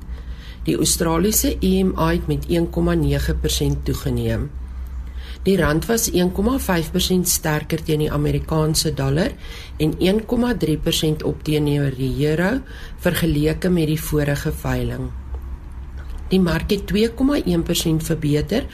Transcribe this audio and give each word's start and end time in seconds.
Die 0.68 0.76
Australiese 0.78 1.56
EMI 1.60 2.20
het 2.20 2.28
met 2.30 2.46
1,9% 2.46 3.82
toegeneem. 3.84 4.52
Die 5.42 5.56
rand 5.58 5.88
was 5.90 6.12
1,5% 6.14 7.26
sterker 7.26 7.82
teen 7.82 8.04
die 8.04 8.12
Amerikaanse 8.14 8.94
dollar 8.94 9.34
en 9.82 9.98
1,3% 9.98 11.26
op 11.26 11.42
teenoor 11.44 11.98
die 11.98 12.14
euro 12.28 12.60
vergeleke 13.02 13.74
met 13.74 13.90
die 13.90 14.02
vorige 14.02 14.54
veiling. 14.54 15.10
Die 16.30 16.40
mark 16.40 16.70
het 16.70 16.86
2,1% 16.94 18.06
verbeter 18.06 18.70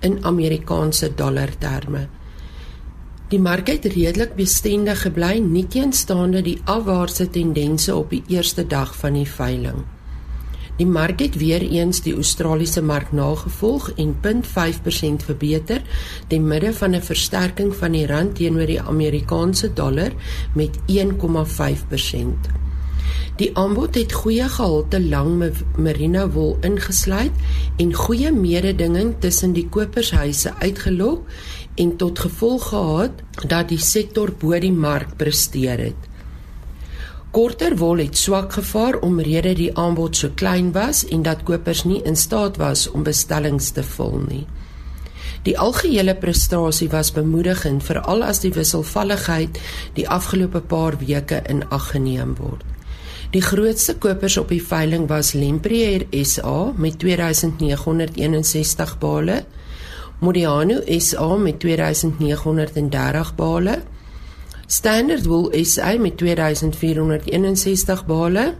in 0.00 0.22
Amerikaanse 0.24 1.10
dollar 1.14 1.50
terme. 1.58 2.06
Die 3.32 3.40
mark 3.40 3.70
het 3.72 3.86
redelik 3.88 4.34
bestendig 4.36 5.06
gebly, 5.06 5.38
nie 5.40 5.64
teenstaande 5.64 6.42
die 6.44 6.58
afwaartse 6.68 7.30
tendense 7.32 7.94
op 7.96 8.10
die 8.12 8.20
eerste 8.28 8.66
dag 8.68 8.92
van 8.98 9.16
die 9.16 9.28
veiling. 9.28 9.78
Die 10.76 10.86
mark 10.86 11.24
het 11.24 11.38
weer 11.40 11.64
eens 11.64 12.02
die 12.04 12.12
Australiese 12.12 12.82
mark 12.84 13.12
nagevolg 13.16 13.88
en 13.96 14.12
0.5% 14.20 15.24
verbeter 15.24 15.80
ten 16.28 16.44
midde 16.48 16.74
van 16.76 16.94
'n 16.94 17.08
versterking 17.08 17.72
van 17.76 17.92
die 17.92 18.06
rand 18.06 18.36
teenoor 18.36 18.66
die 18.66 18.80
Amerikaanse 18.80 19.72
dollar 19.72 20.12
met 20.52 20.76
1,5%. 20.86 22.52
Die 23.40 23.48
aanbod 23.56 23.94
het 23.96 24.12
goeie 24.12 24.44
gehalte 24.48 25.00
lang 25.00 25.38
merino 25.80 26.26
wol 26.34 26.58
ingesluit 26.60 27.32
en 27.80 27.94
goeie 27.96 28.32
mededinging 28.32 29.14
tussen 29.24 29.54
die 29.56 29.64
kopershuise 29.72 30.52
uitgelok 30.60 31.24
en 31.74 31.96
tot 31.96 32.18
gevolg 32.18 32.68
gehad 32.68 33.22
dat 33.48 33.68
die 33.68 33.80
sektor 33.80 34.32
bo 34.38 34.58
die 34.60 34.72
mark 34.72 35.16
presteer 35.16 35.78
het. 35.78 36.08
Korter 37.32 37.76
wol 37.80 38.02
het 38.04 38.18
swak 38.20 38.52
gevaar 38.52 38.98
omrede 39.00 39.54
die 39.56 39.70
aanbod 39.78 40.16
so 40.16 40.28
klein 40.36 40.72
was 40.72 41.06
en 41.08 41.22
dat 41.24 41.46
kopers 41.48 41.84
nie 41.88 42.02
in 42.04 42.16
staat 42.16 42.58
was 42.60 42.90
om 42.90 43.06
bestellings 43.06 43.70
te 43.72 43.82
vul 43.82 44.18
nie. 44.26 44.44
Die 45.42 45.54
algehele 45.58 46.14
prestasie 46.14 46.90
was 46.92 47.10
bemoedigend 47.16 47.82
veral 47.82 48.22
as 48.22 48.42
die 48.44 48.52
wisselvalligheid 48.52 49.58
die 49.96 50.04
afgelope 50.08 50.60
paar 50.60 50.98
weke 51.00 51.40
in 51.48 51.64
ag 51.70 51.88
geneem 51.94 52.36
word. 52.38 52.62
Die 53.32 53.42
grootste 53.42 53.96
kopers 53.96 54.36
op 54.36 54.52
die 54.52 54.60
veiling 54.60 55.08
was 55.08 55.32
Lempriere 55.32 56.04
SA 56.28 56.72
met 56.76 56.98
2961 57.00 58.98
bale, 59.00 59.38
Modiano 60.22 60.78
SA 60.86 61.36
met 61.36 61.58
2930 61.58 63.34
bale, 63.34 63.82
Standard 64.66 65.26
Wool 65.26 65.64
SA 65.64 65.96
met 65.98 66.16
2461 66.16 68.06
bale. 68.06 68.54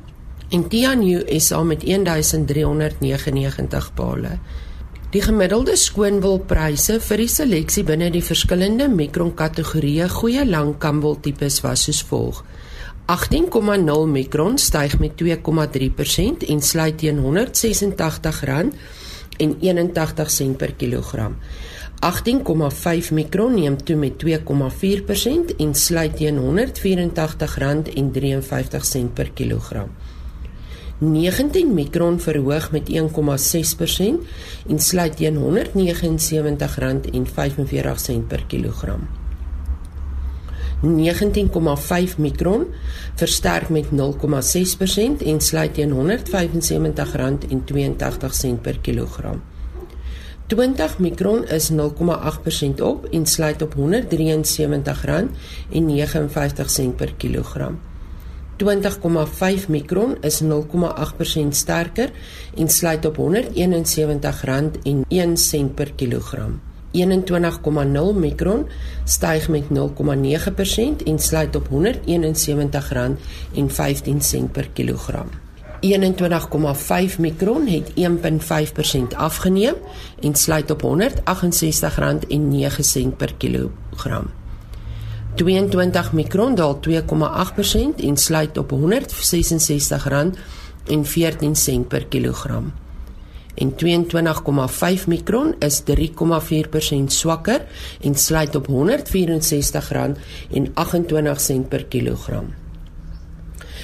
En 0.48 0.68
Tianyu 0.68 1.22
SA 1.38 1.62
met 1.62 1.86
1399 1.86 3.94
bale. 3.94 4.38
Die 5.10 5.22
gemiddelde 5.22 5.76
skoonwilpryse 5.76 7.00
vir 7.00 7.16
die 7.22 7.28
seleksie 7.30 7.84
binne 7.86 8.10
die 8.10 8.24
verskillende 8.26 8.88
mikron 8.90 9.30
kategorieë 9.38 10.08
goeie 10.10 10.42
lang 10.48 10.74
kamwil 10.82 11.20
tipes 11.22 11.60
was 11.62 11.86
soos 11.86 12.02
volg: 12.10 12.42
18,0 13.06 14.10
mikron 14.10 14.58
styg 14.58 14.98
met 14.98 15.14
2,3% 15.22 16.42
en 16.48 16.60
sluit 16.60 16.98
teen 16.98 17.22
R186 17.22 18.74
en 19.36 19.56
81 19.60 20.30
sent 20.30 20.56
per 20.56 20.74
kilogram. 20.76 21.36
18,5 22.02 23.12
mikron 23.12 23.54
neem 23.54 23.76
toe 23.84 23.96
met 23.96 24.24
2,4% 24.24 25.56
en 25.56 25.74
sluit 25.74 26.16
teen 26.16 26.38
R184 26.38 27.94
en 27.94 28.12
53 28.12 28.84
sent 28.84 29.14
per 29.14 29.30
kilogram. 29.30 29.90
19 30.98 31.74
mikron 31.74 32.20
verhoog 32.20 32.70
met 32.70 32.90
1,6% 32.90 32.94
en 34.68 34.78
sluit 34.78 35.16
teen 35.16 35.38
R179 35.38 37.10
en 37.12 37.26
45 37.26 38.00
sent 38.00 38.28
per 38.28 38.44
kilogram. 38.46 39.21
19,5 40.82 42.16
mikron 42.18 42.66
versterk 43.14 43.68
met 43.68 43.84
0,6% 43.84 45.22
en 45.26 45.40
sluit 45.40 45.74
teen 45.74 45.92
R175,82 45.92 45.96
per 48.60 48.78
kilogram. 48.80 49.42
20 50.46 50.98
mikron 50.98 51.46
is 51.48 51.70
0,8% 51.70 51.76
op 52.82 53.04
en 53.04 53.26
sluit 53.26 53.62
op 53.62 53.74
R173,59 53.74 53.80
per 56.96 57.14
kilogram. 57.16 57.80
20,5 58.56 59.68
mikron 59.68 60.16
is 60.20 60.42
0,8% 60.42 60.46
sterker 61.48 62.10
en 62.56 62.68
sluit 62.68 63.04
op 63.04 63.16
R171,01 63.16 63.20
per 65.74 65.92
kilogram. 65.92 66.60
21,0 66.92 68.14
mikron 68.14 68.68
styg 69.04 69.48
met 69.48 69.62
0,9% 69.62 69.68
en 71.04 71.18
sluit 71.18 71.56
op 71.56 71.68
R171,15 71.68 71.72
per 74.52 74.68
kilogram. 74.72 75.26
21,5 75.80 77.18
mikron 77.18 77.66
het 77.66 77.92
1.5% 77.94 77.96
afgeneem 79.16 79.74
en 80.20 80.34
sluit 80.34 80.70
op 80.70 80.82
R168,09 80.82 80.88
per 83.16 83.34
kilogram. 83.36 84.30
22 85.34 86.12
mikron 86.12 86.54
daal 86.54 86.80
2,8% 86.88 86.94
en 87.96 88.16
sluit 88.16 88.58
op 88.58 88.72
R166,14 88.72 88.78
per 91.88 92.06
kilogram 92.06 92.72
en 93.54 93.74
22,5 93.74 95.06
mikron 95.06 95.54
is 95.58 95.82
3,4% 95.90 95.94
swakker 97.06 97.60
en 98.00 98.14
sluit 98.14 98.54
op 98.54 98.68
R164,28 98.68 98.74
per 101.68 101.84
kilogram. 101.84 102.54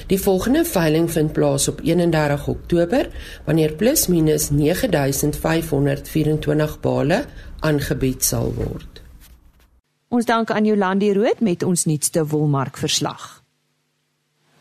Die 0.09 0.21
volgende 0.21 0.65
veiling 0.65 1.11
vind 1.13 1.33
plaas 1.33 1.69
op 1.69 1.81
31 1.85 2.49
Oktober 2.49 3.09
wanneer 3.45 3.73
plus 3.73 4.07
minus 4.07 4.51
9524 4.51 6.81
bale 6.81 7.25
aangebied 7.61 8.25
sal 8.25 8.55
word. 8.55 9.03
Ons 10.09 10.25
dank 10.25 10.51
aan 10.51 10.65
Jolandi 10.65 11.13
Rood 11.13 11.41
met 11.45 11.63
ons 11.63 11.85
nuutste 11.85 12.25
wolmark 12.27 12.81
verslag. 12.81 13.43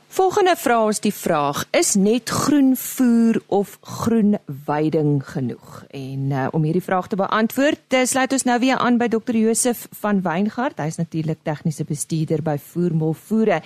Volgende 0.08 0.54
vra 0.56 0.78
ons 0.88 1.02
die 1.04 1.12
vraag: 1.12 1.66
Is 1.76 1.98
net 2.00 2.32
groen 2.32 2.76
voer 2.80 3.42
of 3.52 3.78
groen 3.82 4.38
veiding 4.66 5.20
genoeg? 5.28 5.84
En 5.92 6.32
uh, 6.32 6.46
om 6.56 6.64
hierdie 6.64 6.84
vraag 6.84 7.10
te 7.12 7.20
beantwoord, 7.20 7.92
uh, 7.92 8.06
sluit 8.08 8.32
ons 8.32 8.46
nou 8.48 8.56
weer 8.64 8.80
aan 8.80 8.98
by 8.98 9.10
Dr. 9.12 9.36
Josef 9.36 9.84
van 10.00 10.22
Weingart. 10.24 10.80
Hy's 10.80 10.96
natuurlik 10.96 11.42
tegniese 11.44 11.84
bestuurder 11.84 12.40
by 12.42 12.56
Voermol 12.70 13.18
Voere. 13.20 13.60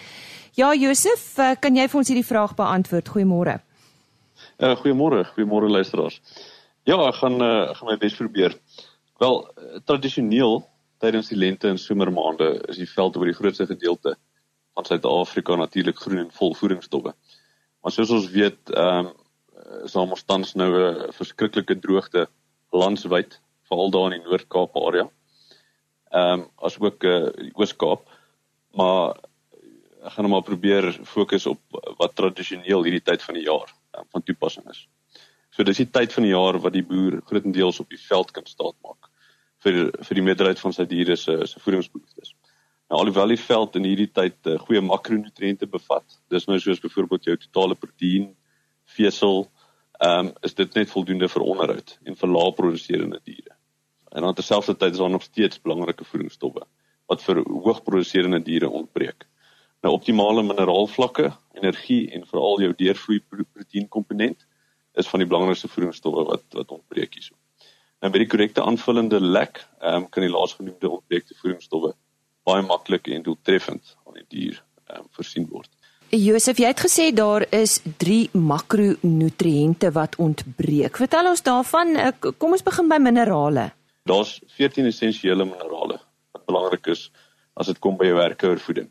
Ja, 0.58 0.72
Josef, 0.74 1.28
uh, 1.38 1.52
kan 1.62 1.78
jy 1.78 1.86
vir 1.86 2.02
ons 2.02 2.10
hierdie 2.10 2.26
vraag 2.26 2.58
beantwoord? 2.58 3.14
Goeiemôre. 3.14 3.60
Uh, 4.58 4.74
goeiemôre, 4.82 5.22
goeiemôre 5.36 5.70
luisteraars. 5.70 6.18
Ja, 6.90 6.98
ek 7.06 7.22
gaan 7.22 7.38
uh, 7.38 7.70
gaan 7.78 7.92
my 7.94 8.00
bes 8.02 8.18
probeer. 8.18 8.58
Wel, 9.22 9.40
uh, 9.46 9.86
tradisioneel 9.86 10.64
tydens 11.06 11.30
die 11.30 11.38
lente 11.38 11.70
en 11.70 11.78
somermaande 11.78 12.56
is 12.74 12.82
die 12.82 12.90
veld 12.90 13.22
oor 13.22 13.30
die 13.30 13.38
grootste 13.38 13.70
gedeelte 13.70 14.18
van 14.74 14.86
Suid-Afrika 14.86 15.56
natuurlik 15.56 15.98
groen 15.98 16.26
en 16.26 16.32
vol 16.32 16.54
voedingsstowwe. 16.56 17.14
Maar 17.82 17.92
soos 17.92 18.14
ons 18.18 18.30
weet, 18.30 18.70
ehm 18.70 19.12
um, 19.12 19.18
is 19.86 19.94
daar 19.94 20.08
mos 20.10 20.24
tans 20.26 20.54
nou 20.60 20.70
'n 20.74 21.14
verskriklike 21.14 21.80
droogte 21.80 22.28
landwyd, 22.72 23.40
veral 23.70 23.92
daar 23.92 24.12
in 24.12 24.22
die 24.22 24.30
Noord-Kaap 24.30 24.76
area. 24.76 25.10
Ehm 26.12 26.40
um, 26.40 26.48
as 26.56 26.80
ook 26.80 27.04
uh, 27.04 27.28
die 27.36 27.54
Oos-Kaap. 27.56 28.10
Maar 28.76 29.16
ek 30.02 30.14
gaan 30.16 30.26
nou 30.26 30.34
maar 30.34 30.48
probeer 30.48 30.92
fokus 31.06 31.46
op 31.46 31.62
wat 31.98 32.16
tradisioneel 32.16 32.84
hierdie 32.84 33.06
tyd 33.06 33.22
van 33.22 33.38
die 33.38 33.46
jaar 33.46 33.70
um, 33.98 34.06
van 34.10 34.24
toepassing 34.24 34.68
is. 34.70 34.88
So 35.52 35.64
dis 35.64 35.78
die 35.78 35.90
tyd 35.90 36.14
van 36.14 36.24
die 36.24 36.34
jaar 36.34 36.60
wat 36.60 36.74
die 36.74 36.86
boer 36.86 37.22
grootendeels 37.28 37.80
op 37.80 37.90
die 37.90 38.02
veld 38.02 38.32
kan 38.32 38.46
staat 38.46 38.76
maak 38.82 39.10
vir 39.64 39.92
vir 39.92 40.18
die 40.18 40.24
meerderheid 40.26 40.60
van 40.60 40.74
sy 40.74 40.88
diere 40.90 41.16
se 41.16 41.36
se 41.46 41.60
voedingsbehoeftes. 41.60 42.34
Nou 42.92 43.00
alhoewel 43.00 43.32
die 43.32 43.40
veld 43.40 43.76
in 43.80 43.86
hierdie 43.88 44.10
tyd 44.12 44.48
uh, 44.52 44.58
goeie 44.60 44.82
makronutriënte 44.84 45.68
bevat, 45.72 46.04
dis 46.28 46.44
nou 46.50 46.58
soos 46.60 46.82
byvoorbeeld 46.84 47.30
jou 47.30 47.36
totale 47.40 47.78
proteïen, 47.80 48.26
vesel, 48.98 49.46
ehm 50.02 50.28
um, 50.28 50.32
is 50.44 50.58
dit 50.58 50.76
net 50.76 50.92
voldoende 50.92 51.30
vir 51.32 51.46
onderhoud 51.54 51.94
en 52.04 52.20
vir 52.20 52.32
lae 52.34 52.52
produserende 52.58 53.22
diere. 53.24 53.56
En 54.12 54.28
aan 54.28 54.36
terselfdertyd 54.36 54.98
is 54.98 55.04
daar 55.06 55.14
nog 55.14 55.24
steeds 55.24 55.62
belangrike 55.64 56.10
voedingsstowwe 56.10 56.66
wat 57.14 57.24
vir 57.30 57.40
hoog 57.46 57.80
produserende 57.88 58.42
diere 58.44 58.68
ontbreek. 58.82 59.24
Nou 59.88 59.96
optimale 59.96 60.44
mineraalvlakke, 60.44 61.32
energie 61.62 62.02
en 62.12 62.28
veral 62.28 62.66
jou 62.66 62.74
deurvloei 62.84 63.24
proteïen 63.30 63.88
komponent 63.88 64.44
is 65.00 65.08
van 65.08 65.24
die 65.24 65.32
belangrikste 65.32 65.72
voedingsstowwe 65.72 66.28
wat 66.34 66.60
wat 66.60 66.76
ontbreek 66.82 67.16
hierso. 67.16 67.40
Nou 68.04 68.12
by 68.12 68.26
die 68.26 68.32
korrekte 68.36 68.68
aanvullende 68.68 69.24
lek, 69.24 69.64
ehm 69.80 70.04
um, 70.04 70.12
kan 70.12 70.28
die 70.28 70.36
laasgenoemde 70.36 70.98
ontbreekte 71.00 71.40
voedingsstowwe 71.40 71.96
baie 72.51 72.65
maklik 72.68 73.07
en 73.15 73.24
doeltreffend 73.25 73.95
aan 74.06 74.19
die 74.19 74.27
dier 74.36 74.59
um, 74.92 75.07
voorsien 75.15 75.48
word. 75.50 75.71
Josef, 76.12 76.57
jy 76.59 76.68
het 76.68 76.81
gesê 76.83 77.06
daar 77.15 77.45
is 77.56 77.77
3 78.03 78.33
makronutriënte 78.36 79.94
wat 79.95 80.18
ontbreek. 80.19 80.98
Vertel 81.00 81.30
ons 81.30 81.44
daarvan. 81.45 81.95
Eh, 81.95 82.09
kom 82.19 82.51
ons 82.51 82.65
begin 82.68 82.89
by 82.92 82.98
minerale. 83.00 83.69
Daar's 84.09 84.42
14 84.57 84.89
essensiële 84.89 85.45
minerale 85.48 86.01
wat 86.36 86.44
belangrik 86.50 86.89
is 86.92 87.06
as 87.56 87.71
dit 87.71 87.80
kom 87.80 87.95
by 87.95 88.09
jou 88.09 88.18
werkouervoeding. 88.18 88.89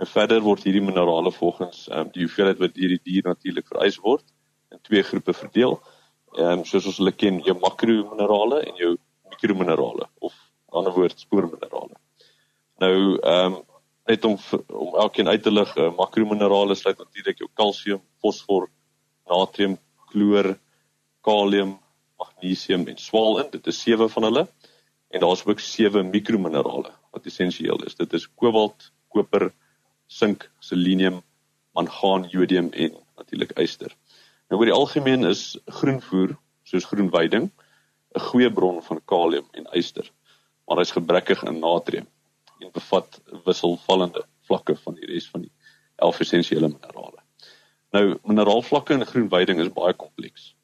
En 0.00 0.08
verder 0.08 0.40
word 0.44 0.64
hierdie 0.64 0.84
minerale 0.84 1.32
volgens 1.32 1.86
um, 1.92 2.08
die 2.14 2.24
hoeveelheid 2.24 2.64
wat 2.64 2.80
hierdie 2.80 3.02
dier 3.04 3.28
natuurlik 3.28 3.68
vereis 3.68 4.00
word 4.00 4.24
in 4.72 4.80
twee 4.88 5.04
groepe 5.04 5.36
verdeel. 5.36 5.76
Ehm 6.36 6.62
um, 6.62 6.64
soos 6.64 6.88
ons 6.88 7.02
hulle 7.02 7.12
ken, 7.12 7.42
jou 7.44 7.56
makrominerale 7.60 8.62
en 8.64 8.80
jou 8.80 8.96
mikrominerale 9.28 10.08
of 10.24 10.32
ander 10.72 10.96
woord 10.96 11.20
spoorminerale. 11.20 11.96
Nou 12.82 13.16
ehm 13.16 13.54
um, 13.54 13.62
net 14.06 14.24
om 14.24 14.36
om 14.68 14.94
elkeen 15.02 15.28
uit 15.28 15.42
te 15.42 15.50
lig, 15.50 15.70
uh, 15.76 15.88
makrominerale 15.96 16.74
sluit 16.74 16.98
natuurlik 16.98 17.38
jou 17.38 17.48
kalsium, 17.54 18.02
fosfor, 18.22 18.68
natrium, 19.26 19.78
kloor, 20.12 20.52
kalium, 21.26 21.72
magnesium 22.20 22.84
en 22.86 22.98
swaal 23.00 23.40
in. 23.40 23.48
Dit 23.50 23.66
is 23.66 23.80
sewe 23.80 24.08
van 24.08 24.28
hulle. 24.28 24.44
En 25.08 25.20
daar's 25.20 25.44
ook 25.46 25.60
sewe 25.60 26.02
mikrominerale 26.02 26.92
wat 27.10 27.26
essensieel 27.26 27.82
is. 27.86 27.96
Dit 27.96 28.12
is 28.12 28.28
kobalt, 28.34 28.90
koper, 29.08 29.48
sink, 30.06 30.50
selenium, 30.60 31.22
mangaan, 31.74 32.28
jodium 32.30 32.68
en 32.72 32.98
natuurlik 33.16 33.56
yster. 33.58 33.96
Nou 34.48 34.60
oor 34.60 34.70
die 34.70 34.76
algemeen 34.76 35.24
is 35.24 35.56
groenvoer, 35.80 36.36
soos 36.62 36.84
groenweiding, 36.84 37.48
'n 38.14 38.26
goeie 38.28 38.52
bron 38.52 38.82
van 38.82 39.00
kalium 39.04 39.48
en 39.52 39.66
yster, 39.72 40.12
maar 40.68 40.78
hy's 40.78 40.94
gebrekkig 40.94 41.42
in 41.42 41.58
natrium 41.58 42.06
en 42.60 42.72
bevat 42.72 43.20
wisselvallende 43.44 44.24
vlakke 44.48 44.76
van 44.76 44.94
die 44.94 45.06
res 45.10 45.28
van 45.30 45.46
die 45.46 45.52
11 45.96 46.20
essensiële 46.20 46.68
minerale. 46.68 47.22
Nou 47.96 48.18
mineraalvlakke 48.24 48.94
in 48.94 49.06
groenweiding 49.06 49.60
is 49.60 49.72
baie 49.72 49.94
kompleks 49.94 50.54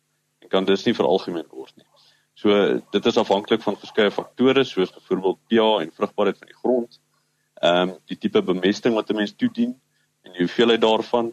en 0.42 0.48
kan 0.48 0.64
dus 0.68 0.84
nie 0.84 0.94
veralgemeen 0.94 1.48
word 1.50 1.76
nie. 1.76 1.86
So 2.34 2.80
dit 2.90 3.06
is 3.06 3.18
afhanklik 3.20 3.62
van 3.62 3.78
verskeie 3.78 4.10
faktore 4.10 4.64
soos 4.64 4.92
byvoorbeeld 4.92 5.38
pH 5.48 5.68
en 5.84 5.94
vrugbaarheid 5.94 6.38
van 6.38 6.50
die 6.50 6.58
grond, 6.58 7.00
ehm 7.62 7.88
um, 7.88 7.96
die 8.10 8.18
tipe 8.18 8.42
bemesting 8.42 8.94
wat 8.94 9.10
'n 9.10 9.16
mens 9.16 9.36
toedien 9.36 9.76
en 10.22 10.32
die 10.32 10.44
hoeveelheid 10.44 10.80
daarvan 10.80 11.32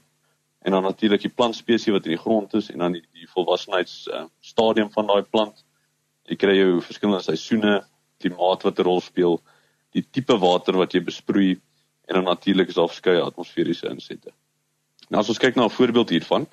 en 0.61 0.71
dan 0.71 0.83
natuurlik 0.83 1.21
die 1.21 1.33
plantspesies 1.33 1.93
wat 1.93 2.05
in 2.05 2.15
die 2.15 2.23
grond 2.25 2.53
is 2.53 2.69
en 2.69 2.77
dan 2.77 2.91
die, 2.91 3.03
die 3.13 3.27
volwassenheids 3.27 4.07
uh, 4.07 4.25
stadium 4.39 4.91
van 4.91 5.07
daai 5.07 5.23
plant. 5.23 5.65
Jy 6.27 6.35
kry 6.35 6.55
jou 6.57 6.81
verskillende 6.81 7.23
seisoene, 7.23 7.87
klimaat 8.19 8.63
wat 8.63 8.79
'n 8.79 8.83
rol 8.83 9.01
speel 9.01 9.41
die 9.95 10.05
tipe 10.11 10.37
water 10.37 10.77
wat 10.77 10.93
jy 10.93 11.01
besproei 11.05 11.49
en 12.09 12.17
dan 12.17 12.23
natuurlik 12.23 12.69
is 12.69 12.77
daar 12.77 12.89
verskeie 12.89 13.21
atmosferiese 13.21 13.89
insette. 13.89 14.33
Nou 15.09 15.21
as 15.21 15.29
ons 15.29 15.41
kyk 15.41 15.55
na 15.55 15.65
'n 15.65 15.77
voorbeeld 15.77 16.09
hiervan 16.09 16.47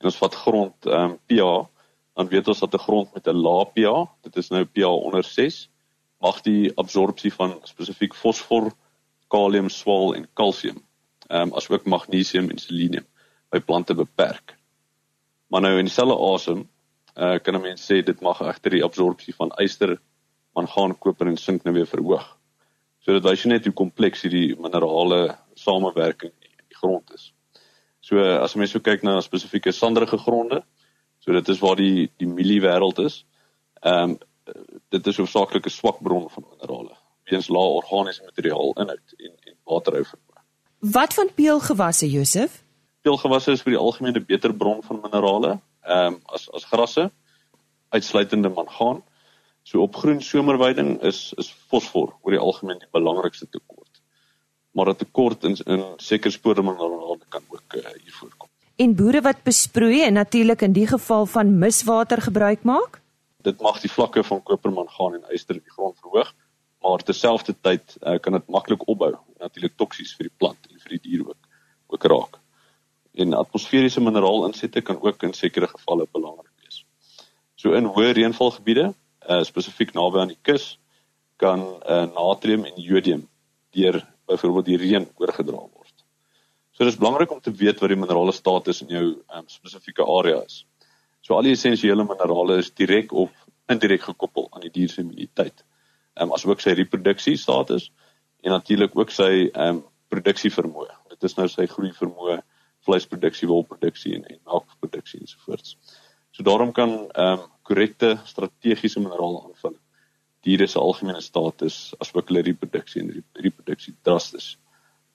en 0.00 0.10
ons 0.10 0.16
vat 0.22 0.34
grond 0.34 0.86
ehm 0.86 1.10
um, 1.10 1.18
pH, 1.26 1.68
dan 2.16 2.28
weet 2.28 2.48
ons 2.48 2.60
dat 2.60 2.74
'n 2.74 2.84
grond 2.86 3.14
met 3.14 3.26
'n 3.26 3.42
lae 3.46 3.64
pH, 3.74 4.08
dit 4.22 4.36
is 4.36 4.50
nou 4.50 4.64
pH 4.64 4.86
onder 4.86 5.24
6, 5.24 5.68
mag 6.20 6.40
die 6.42 6.72
absorpsie 6.76 7.32
van 7.32 7.60
spesifiek 7.64 8.14
fosfor, 8.14 8.72
kalium, 9.28 9.68
swaal 9.68 10.14
en 10.14 10.28
kalsium, 10.34 10.82
ehm 11.28 11.48
um, 11.48 11.54
asook 11.54 11.86
magnesium 11.86 12.50
en 12.50 12.58
selenium 12.58 13.06
by 13.50 13.60
plante 13.60 13.94
beperk. 13.94 14.56
Maar 15.48 15.60
nou 15.60 15.78
in 15.78 15.84
dieselfde 15.84 16.16
asem, 16.34 16.68
uh, 17.16 17.38
kan 17.42 17.60
mens 17.60 17.82
sê 17.82 18.02
dit 18.04 18.20
mag 18.20 18.40
egter 18.40 18.70
die 18.70 18.84
absorpsie 18.84 19.34
van 19.34 19.50
yster, 19.58 19.98
mangaan, 20.54 20.98
koper 20.98 21.26
en 21.26 21.36
sink 21.36 21.64
nou 21.64 21.74
weer 21.74 21.86
verhoog. 21.86 22.39
So 23.04 23.12
dit 23.16 23.24
wys 23.24 23.44
net 23.48 23.64
hoe 23.64 23.74
kompleks 23.76 24.22
hierdie 24.26 24.56
minerale 24.60 25.36
samewerking 25.54 26.32
in 26.32 26.66
die 26.68 26.80
grond 26.80 27.12
is. 27.14 27.32
So 28.00 28.20
as 28.20 28.56
mense 28.56 28.76
so 28.76 28.84
kyk 28.84 29.02
na 29.02 29.20
spesifieke 29.24 29.72
sanderige 29.72 30.18
gronde, 30.18 30.62
so 31.20 31.32
dit 31.32 31.48
is 31.48 31.60
waar 31.60 31.76
die 31.76 32.10
die 32.20 32.28
mieliewêreld 32.28 33.04
is. 33.06 33.24
Ehm 33.82 34.16
um, 34.16 34.18
dit 34.90 35.06
is 35.06 35.18
hoofsaaklik 35.20 35.66
'n 35.66 35.70
swak 35.70 36.00
bron 36.02 36.26
van 36.30 36.44
minerale 36.50 36.96
weens 37.30 37.48
lae 37.48 37.76
organiese 37.78 38.24
materiaal 38.24 38.72
inhoud 38.82 39.14
en 39.18 39.32
en 39.48 39.56
waterhou 39.64 40.04
vermoë. 40.04 40.42
Wat 40.96 41.14
van 41.14 41.30
peulgewasse, 41.34 42.10
Josef? 42.10 42.62
Peulgewasse 43.06 43.52
is 43.52 43.62
vir 43.62 43.76
die 43.76 43.80
algemeen 43.80 44.16
'n 44.16 44.24
beter 44.26 44.54
bron 44.54 44.82
van 44.82 45.00
minerale, 45.02 45.60
ehm 45.84 46.14
um, 46.14 46.20
as 46.24 46.50
as 46.50 46.64
grasse 46.64 47.10
uitsluitende 47.88 48.48
mangaan. 48.48 49.02
So 49.62 49.82
op 49.82 49.96
groen 49.96 50.22
somerweiding 50.22 51.00
is 51.02 51.32
is 51.36 51.50
fosfor 51.68 52.14
oor 52.22 52.34
die 52.34 52.40
algemeen 52.40 52.78
die 52.78 52.92
belangrikste 52.92 53.48
tekort. 53.48 54.00
Maar 54.72 54.88
'n 54.90 54.96
tekort 54.96 55.44
in 55.44 55.56
in 55.66 55.84
sekere 55.96 56.32
spore 56.32 56.62
minerale 56.62 57.18
kan 57.28 57.42
ook 57.48 57.74
uh, 57.74 57.82
hier 58.02 58.12
voorkom. 58.12 58.48
En 58.76 58.94
boere 58.94 59.20
wat 59.20 59.42
besproei 59.42 60.02
en 60.02 60.12
natuurlik 60.12 60.62
in 60.62 60.72
die 60.72 60.86
geval 60.86 61.26
van 61.26 61.58
miswater 61.58 62.22
gebruik 62.22 62.62
maak? 62.62 63.00
Dit 63.42 63.60
mag 63.60 63.80
die 63.80 63.90
vlakke 63.90 64.24
van 64.24 64.42
kopermangaan 64.42 65.14
en 65.14 65.34
yster 65.34 65.54
in 65.54 65.62
die 65.64 65.72
grond 65.72 65.98
verhoog, 66.00 66.32
maar 66.80 67.02
terselfdertyd 67.02 67.96
uh, 68.00 68.18
kan 68.20 68.32
dit 68.32 68.48
maklik 68.48 68.88
opbou, 68.88 69.14
natuurlik 69.38 69.76
toksies 69.76 70.14
vir 70.16 70.28
die 70.28 70.36
plant 70.36 70.70
en 70.70 70.80
vir 70.80 70.96
die 70.96 71.02
dier 71.10 71.26
ook 71.28 71.48
ook 71.90 72.04
raak. 72.04 72.38
En 73.12 73.34
atmosferiese 73.34 74.00
mineraalinsitte 74.00 74.80
kan 74.80 75.00
ook 75.02 75.22
in 75.22 75.32
sekere 75.32 75.66
gevalle 75.66 76.06
belangrik 76.12 76.52
wees. 76.62 76.84
So 77.54 77.72
in 77.72 77.84
hoë 77.84 78.12
reënvalgebiede 78.16 78.92
uh, 79.28 79.42
spesifiek 79.46 79.94
naby 79.94 80.22
aan 80.22 80.32
die 80.34 80.40
kus 80.42 80.76
kan 81.40 81.60
uh, 81.60 82.06
natrium 82.12 82.66
en 82.68 82.80
jodium 82.80 83.28
deur 83.76 84.00
byvoorbeeld 84.28 84.68
die 84.68 84.80
reën 84.80 85.06
oorgedra 85.16 85.60
word. 85.60 86.04
So 86.76 86.84
dis 86.84 86.96
belangrik 86.96 87.32
om 87.32 87.40
te 87.40 87.52
weet 87.52 87.80
wat 87.80 87.92
die 87.92 87.98
minerale 87.98 88.32
status 88.32 88.82
in 88.84 88.92
jou 88.94 89.06
um, 89.36 89.46
spesifieke 89.52 90.04
area 90.06 90.42
is. 90.44 90.64
So 91.20 91.36
al 91.36 91.44
die 91.44 91.54
essensiële 91.56 92.06
minerale 92.08 92.60
is 92.62 92.70
direk 92.72 93.12
of 93.12 93.32
indirek 93.70 94.06
gekoppel 94.06 94.48
aan 94.50 94.64
die 94.64 94.72
dier 94.72 94.88
se 94.88 95.02
immuniteit. 95.02 95.64
Ehm 96.16 96.30
um, 96.30 96.36
asook 96.36 96.62
sy 96.64 96.74
reproduksie 96.78 97.36
status 97.38 97.90
en 98.44 98.54
natuurlik 98.56 98.96
ook 98.98 99.12
sy 99.14 99.32
ehm 99.50 99.80
um, 99.80 99.82
produksie 100.10 100.50
vermoë. 100.50 100.90
Dit 101.12 101.28
is 101.28 101.36
nou 101.38 101.46
sy 101.46 101.68
groei 101.70 101.92
vermoë, 101.94 102.40
vleisproduksie, 102.88 103.46
wolproduksie 103.46 104.16
en, 104.16 104.24
en 104.26 104.40
melkproduksie 104.48 105.20
ensovoorts. 105.20 105.76
So 106.34 106.46
daarom 106.46 106.72
kan 106.72 106.96
ehm 107.10 107.44
um, 107.44 107.48
korrekte 107.70 108.16
strategiese 108.26 109.00
minerale 109.00 109.44
aanvulling 109.46 109.80
diere 110.44 110.66
se 110.66 110.78
algemene 110.80 111.20
status 111.20 111.92
asook 112.00 112.30
hulle 112.30 112.42
reproduksie 112.46 113.02
en 113.02 113.10
reproduksie 113.44 113.92
drasties 114.02 114.54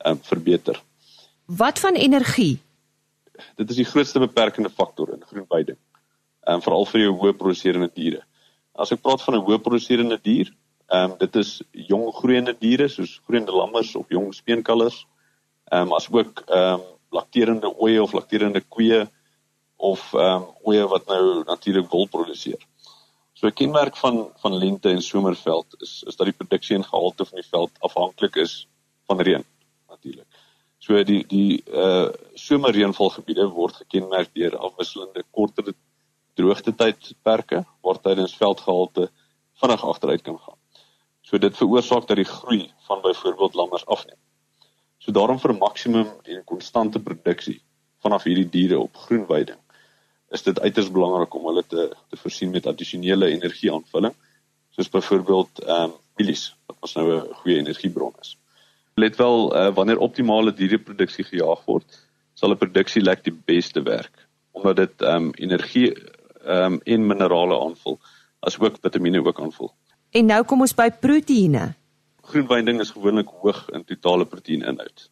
um, 0.06 0.20
verbeter. 0.22 0.78
Wat 1.46 1.80
van 1.82 1.98
energie? 1.98 2.60
dit 3.56 3.70
is 3.70 3.80
die 3.80 3.88
grootste 3.88 4.22
beperkende 4.24 4.70
faktor 4.70 5.14
in 5.14 5.24
groenweiding. 5.24 5.78
Ehm 6.46 6.60
um, 6.60 6.64
veral 6.66 6.88
vir 6.92 7.06
jou 7.06 7.14
hoë 7.22 7.34
produserende 7.40 7.90
diere. 7.94 8.22
As 8.76 8.92
ek 8.92 9.02
praat 9.02 9.24
van 9.26 9.36
'n 9.36 9.46
hoë 9.48 9.60
produserende 9.66 10.20
dier, 10.22 10.52
ehm 10.92 11.12
um, 11.12 11.18
dit 11.20 11.36
is 11.36 11.62
jong 11.90 12.12
groeiende 12.20 12.56
diere 12.60 12.88
soos 12.88 13.20
groeiende 13.26 13.56
lammers 13.56 13.96
of 13.96 14.10
jong 14.10 14.34
speenkalvers. 14.34 15.06
Ehm 15.72 15.88
um, 15.88 15.94
as 15.94 16.10
ook 16.12 16.44
ehm 16.48 16.80
um, 16.80 16.82
lakterende 17.12 17.70
ooe 17.80 18.02
of 18.02 18.14
lakterende 18.14 18.62
koeie 18.62 19.08
of 19.78 20.14
ehm 20.14 20.42
um, 20.42 20.48
ooe 20.64 20.88
wat 20.88 21.06
nou 21.06 21.44
natuurlik 21.44 21.90
wol 21.90 22.08
produseer. 22.08 22.62
So 23.34 23.48
'n 23.48 23.54
kenmerk 23.54 23.98
van 23.98 24.32
van 24.42 24.58
lente 24.58 24.90
en 24.90 25.02
somerveld 25.02 25.82
is 25.82 26.04
is 26.08 26.16
dat 26.16 26.26
die 26.26 26.38
produksie 26.38 26.76
en 26.76 26.84
gehalte 26.84 27.26
van 27.26 27.40
die 27.42 27.50
veld 27.50 27.72
afhanklik 27.80 28.36
is 28.36 28.68
van 29.06 29.20
reën 29.20 29.44
natuurlik. 29.90 30.28
So 30.80 31.04
die 31.04 31.26
die 31.28 31.64
uh 31.68 32.10
somerreënvalgebiede 32.34 33.48
word 33.50 33.76
gekenmerk 33.76 34.30
deur 34.34 34.58
afwisselende 34.58 35.24
korter 35.32 35.74
droogtetydperke 36.34 37.66
waar 37.82 38.00
tydens 38.02 38.36
veldgehalte 38.36 39.10
vinnig 39.62 39.84
agteruit 39.84 40.22
kan 40.22 40.40
gaan. 40.40 40.60
So 41.22 41.38
dit 41.38 41.58
veroorsaak 41.58 42.08
dat 42.08 42.18
die 42.18 42.32
groei 42.32 42.72
van 42.88 43.02
byvoorbeeld 43.02 43.54
lammers 43.54 43.86
afneem. 43.86 44.20
So 44.98 45.12
daarom 45.12 45.40
vir 45.40 45.54
maksimum 45.54 46.08
en 46.24 46.44
konstante 46.44 47.00
produksie 47.00 47.62
vanaf 48.00 48.24
hierdie 48.24 48.50
diere 48.50 48.80
op 48.80 48.96
groenweiding 48.96 49.65
is 50.36 50.44
dit 50.44 50.60
uiters 50.60 50.92
belangrik 50.92 51.36
om 51.38 51.48
hulle 51.50 51.64
te 51.68 51.90
te 52.10 52.20
voorsien 52.22 52.52
met 52.54 52.68
addisionele 52.72 53.32
energieaanvulling 53.34 54.16
soos 54.76 54.92
byvoorbeeld 54.92 55.64
ehm 55.64 55.92
um, 55.92 55.94
mielies 56.20 56.44
wat 56.68 56.78
ons 56.88 56.94
nou 56.96 57.06
'n 57.14 57.34
goeie 57.42 57.58
energiebron 57.60 58.14
is. 58.22 58.38
Let 58.96 59.18
wel 59.20 59.40
uh, 59.52 59.72
wanneer 59.76 60.00
optimale 60.00 60.54
diereproduksie 60.54 61.26
gejaag 61.28 61.66
word, 61.66 61.98
sal 62.34 62.52
'n 62.52 62.62
produksie 62.64 63.04
lek 63.04 63.24
die 63.24 63.36
beste 63.46 63.84
werk 63.84 64.28
omdat 64.52 64.76
dit 64.76 65.02
ehm 65.02 65.16
um, 65.16 65.32
energie 65.48 65.90
ehm 65.96 66.74
um, 66.74 66.80
en 66.84 67.08
minerale 67.08 67.60
aanvul 67.60 68.00
as 68.40 68.60
ook 68.60 68.78
vitamiene 68.82 69.26
ook 69.26 69.42
aanvul. 69.42 69.74
En 70.12 70.26
nou 70.26 70.44
kom 70.44 70.62
ons 70.62 70.76
by 70.76 70.90
proteïene. 71.02 71.74
Groenwynding 72.22 72.80
is 72.80 72.92
gewoonlik 72.92 73.28
hoog 73.42 73.70
in 73.70 73.84
totale 73.84 74.26
proteïninhoud 74.26 75.10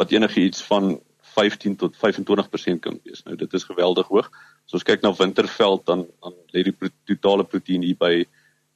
wat 0.00 0.10
enigiets 0.10 0.62
van 0.64 1.00
15 1.34 1.76
tot 1.76 1.96
25% 1.96 2.80
kan 2.80 3.00
wees. 3.04 3.22
Nou 3.24 3.36
dit 3.36 3.52
is 3.52 3.64
geweldig 3.64 4.08
hoog. 4.08 4.30
As 4.66 4.76
ons 4.78 4.86
kyk 4.86 5.02
na 5.02 5.12
winterveld 5.12 5.86
dan 5.86 6.06
dan 6.20 6.36
lê 6.54 6.64
die 6.68 6.92
totale 7.04 7.44
proteïen 7.44 7.82
hier 7.86 7.98
by 7.98 8.24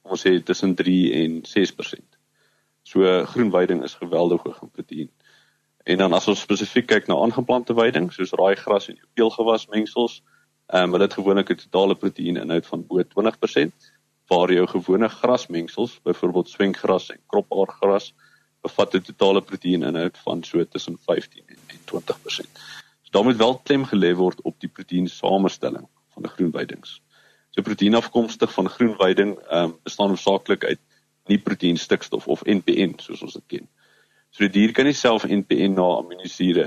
ons 0.05 0.21
sê 0.21 0.37
tussen 0.43 0.75
3 0.75 1.13
en 1.21 1.41
6%. 1.49 2.19
So 2.85 3.25
groenweiding 3.33 3.83
is 3.83 3.97
geweldig 3.97 4.43
hoog 4.45 4.61
in 4.61 4.71
proteïen. 4.71 5.11
En 5.85 5.97
dan 5.97 6.13
as 6.17 6.27
ons 6.27 6.41
spesifiek 6.41 6.87
kyk 6.89 7.07
na 7.09 7.17
aangeplante 7.21 7.73
weiding 7.77 8.11
soos 8.13 8.33
raaigras 8.37 8.89
en 8.89 9.01
peulgewas 9.13 9.67
mengsels, 9.73 10.21
ehm 10.73 10.87
um, 10.87 10.95
hulle 10.95 11.05
het 11.05 11.17
gewoonlik 11.17 11.51
'n 11.51 11.61
totale 11.65 11.95
proteïeninhoud 11.95 12.65
van 12.65 12.85
bo 12.87 13.03
20% 13.03 13.91
waar 14.27 14.51
jou 14.51 14.67
gewone 14.67 15.09
grasmengsels, 15.09 15.99
byvoorbeeld 16.03 16.49
swengras 16.49 17.09
en 17.09 17.19
kropaargras, 17.27 18.13
bevat 18.61 18.95
'n 18.95 19.01
totale 19.01 19.41
proteïeninhoud 19.41 20.17
van 20.17 20.43
so 20.43 20.63
tussen 20.63 20.97
15 20.97 21.43
en 21.45 21.57
20%. 21.91 22.63
So 23.03 23.11
daar 23.11 23.23
moet 23.23 23.37
wel 23.37 23.57
klem 23.63 23.85
gelê 23.85 24.13
word 24.15 24.41
op 24.41 24.59
die 24.59 24.69
proteïen 24.69 25.07
samestelling 25.07 25.87
van 26.13 26.23
die 26.23 26.31
groenweidings. 26.31 27.01
So 27.55 27.61
proteïen 27.61 27.95
afkomstig 27.95 28.53
van 28.53 28.69
groenweiding 28.69 29.37
ehm 29.39 29.63
um, 29.63 29.77
bestaan 29.83 30.11
hoofsaaklik 30.13 30.63
uit 30.63 30.81
nie 31.31 31.39
proteïen 31.41 31.77
stikstof 31.77 32.27
of 32.27 32.43
NPN 32.43 32.97
soos 33.01 33.21
ons 33.21 33.33
dit 33.33 33.45
ken. 33.47 33.67
So 34.29 34.43
die 34.43 34.51
dier 34.59 34.73
kan 34.75 34.85
nie 34.85 34.97
self 34.97 35.23
NPN 35.23 35.77
na 35.79 35.85
aminosure 35.99 36.65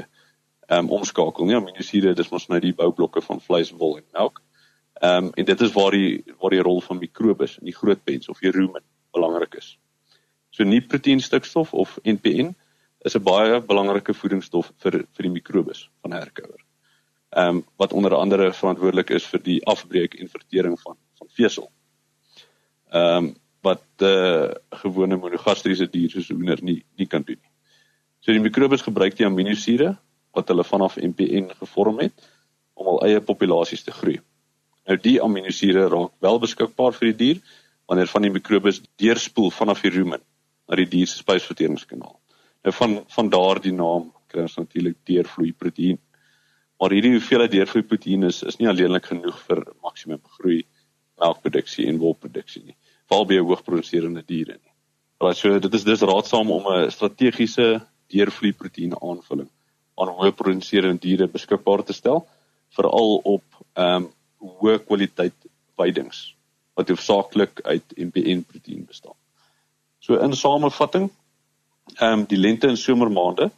ehm 0.68 0.84
um, 0.84 0.90
omskakel 0.98 1.46
nie. 1.46 1.56
Aminosure 1.56 2.14
dis 2.14 2.30
mos 2.32 2.48
nou 2.48 2.60
die 2.60 2.74
boublokke 2.76 3.20
van 3.24 3.40
vleis, 3.40 3.70
wol 3.70 3.98
en 4.00 4.06
melk. 4.16 4.40
Ehm 5.00 5.28
um, 5.28 5.32
en 5.34 5.44
dit 5.44 5.60
is 5.60 5.74
waar 5.76 5.92
die 5.92 6.24
waar 6.40 6.56
die 6.56 6.64
rol 6.64 6.80
van 6.80 6.98
mikrobes 6.98 7.58
in 7.58 7.68
die 7.68 7.76
groot 7.76 8.00
pens 8.04 8.28
of 8.28 8.40
die 8.40 8.50
rumen 8.50 8.82
belangrik 9.12 9.54
is. 9.60 9.76
So 10.50 10.64
nie 10.64 10.80
proteïen 10.80 11.20
stikstof 11.20 11.74
of 11.74 11.98
NPN 12.02 12.54
is 13.04 13.14
'n 13.16 13.22
baie 13.22 13.60
belangrike 13.60 14.14
voedingsstof 14.14 14.72
vir 14.82 15.04
vir 15.14 15.22
die 15.22 15.34
mikrobes 15.34 15.88
van 16.02 16.12
herkouer. 16.12 16.62
Ehm 17.36 17.56
um, 17.56 17.64
wat 17.76 17.92
onder 17.92 18.14
andere 18.14 18.52
verantwoordelik 18.52 19.10
is 19.10 19.26
vir 19.26 19.42
die 19.42 19.60
afbreek 19.66 20.14
en 20.14 20.28
vertering 20.28 20.80
van 20.80 20.96
van 21.18 21.28
vesel. 21.28 21.70
Ehm 22.90 23.24
um, 23.24 23.36
wat 23.62 23.84
eh, 24.06 24.50
gewone 24.82 25.16
monogastriese 25.16 25.88
dier 25.90 26.10
soos 26.10 26.28
hoender 26.28 26.60
nie 26.62 26.84
nie 26.96 27.06
kan 27.06 27.22
doen 27.22 27.38
nie. 27.42 27.52
So 28.20 28.32
die 28.32 28.42
mikrobes 28.42 28.82
gebruik 28.82 29.16
die 29.18 29.26
aminosure 29.26 29.96
wat 30.36 30.48
hulle 30.48 30.64
vanaf 30.64 30.96
MPN 30.96 31.50
gevorm 31.58 31.98
het 31.98 32.28
om 32.74 32.86
al 32.86 33.02
eie 33.08 33.20
populasies 33.20 33.82
te 33.84 33.94
groei. 33.94 34.20
Nou 34.86 34.96
die 34.96 35.18
aminosure 35.22 35.88
raak 35.88 36.14
wel 36.20 36.38
beskikbaar 36.38 36.94
vir 36.96 37.12
die 37.12 37.18
dier 37.24 37.42
wanneer 37.88 38.06
van 38.06 38.22
die 38.22 38.32
mikrobes 38.32 38.82
deurspoel 39.00 39.50
vanaf 39.50 39.82
die 39.82 39.90
rumen 39.90 40.22
na 40.68 40.76
die 40.76 40.88
dier 40.88 41.08
se 41.08 41.18
spysverteringskanaal. 41.22 42.16
Nou 42.66 42.74
van 42.74 43.04
van 43.14 43.30
daardie 43.32 43.72
naam 43.72 44.12
kry 44.28 44.44
ons 44.44 44.58
natuurlik 44.58 44.96
deurvloei 45.08 45.52
proteïen. 45.52 45.98
Maar 46.78 46.94
hierdie 46.94 47.14
hoeveelheid 47.16 47.54
deurvloei 47.54 47.84
proteïen 47.84 48.28
is 48.28 48.42
is 48.42 48.58
nie 48.58 48.68
alleenlik 48.68 49.06
genoeg 49.12 49.38
vir 49.46 49.64
maksimum 49.82 50.22
groei 50.38 50.62
melkproduksie 51.18 51.86
en 51.90 51.98
wolproduksie 52.02 52.64
nie 52.64 52.76
val 53.08 53.24
by 53.28 53.38
hoogproduserende 53.40 54.22
diere 54.26 54.58
nie. 54.58 54.74
Right, 55.22 55.38
so 55.38 55.58
dit 55.58 55.74
is 55.74 55.84
dis 55.86 56.04
raadsaam 56.06 56.50
om 56.54 56.66
'n 56.72 56.90
strategiese 56.90 57.80
deurvloei 58.12 58.52
proteïen 58.52 58.94
aanvulling 59.00 59.48
aan 59.98 60.12
hoë 60.14 60.32
produserende 60.36 61.02
diere 61.02 61.26
beskikbaar 61.26 61.82
te 61.84 61.92
stel, 61.92 62.26
veral 62.76 63.16
op 63.24 63.44
ehm 63.74 64.04
um, 64.04 64.10
hoë 64.38 64.78
kwaliteit 64.86 65.34
weidings 65.80 66.34
wat 66.78 66.88
hoofsaaklik 66.88 67.60
uit 67.64 67.94
MPN 67.96 68.44
proteïen 68.46 68.84
bestaan. 68.86 69.16
So 69.98 70.14
in 70.22 70.36
samevatting, 70.36 71.10
ehm 71.96 72.20
um, 72.20 72.24
die 72.28 72.38
lente 72.38 72.68
en 72.68 72.76
somermaande 72.76 73.50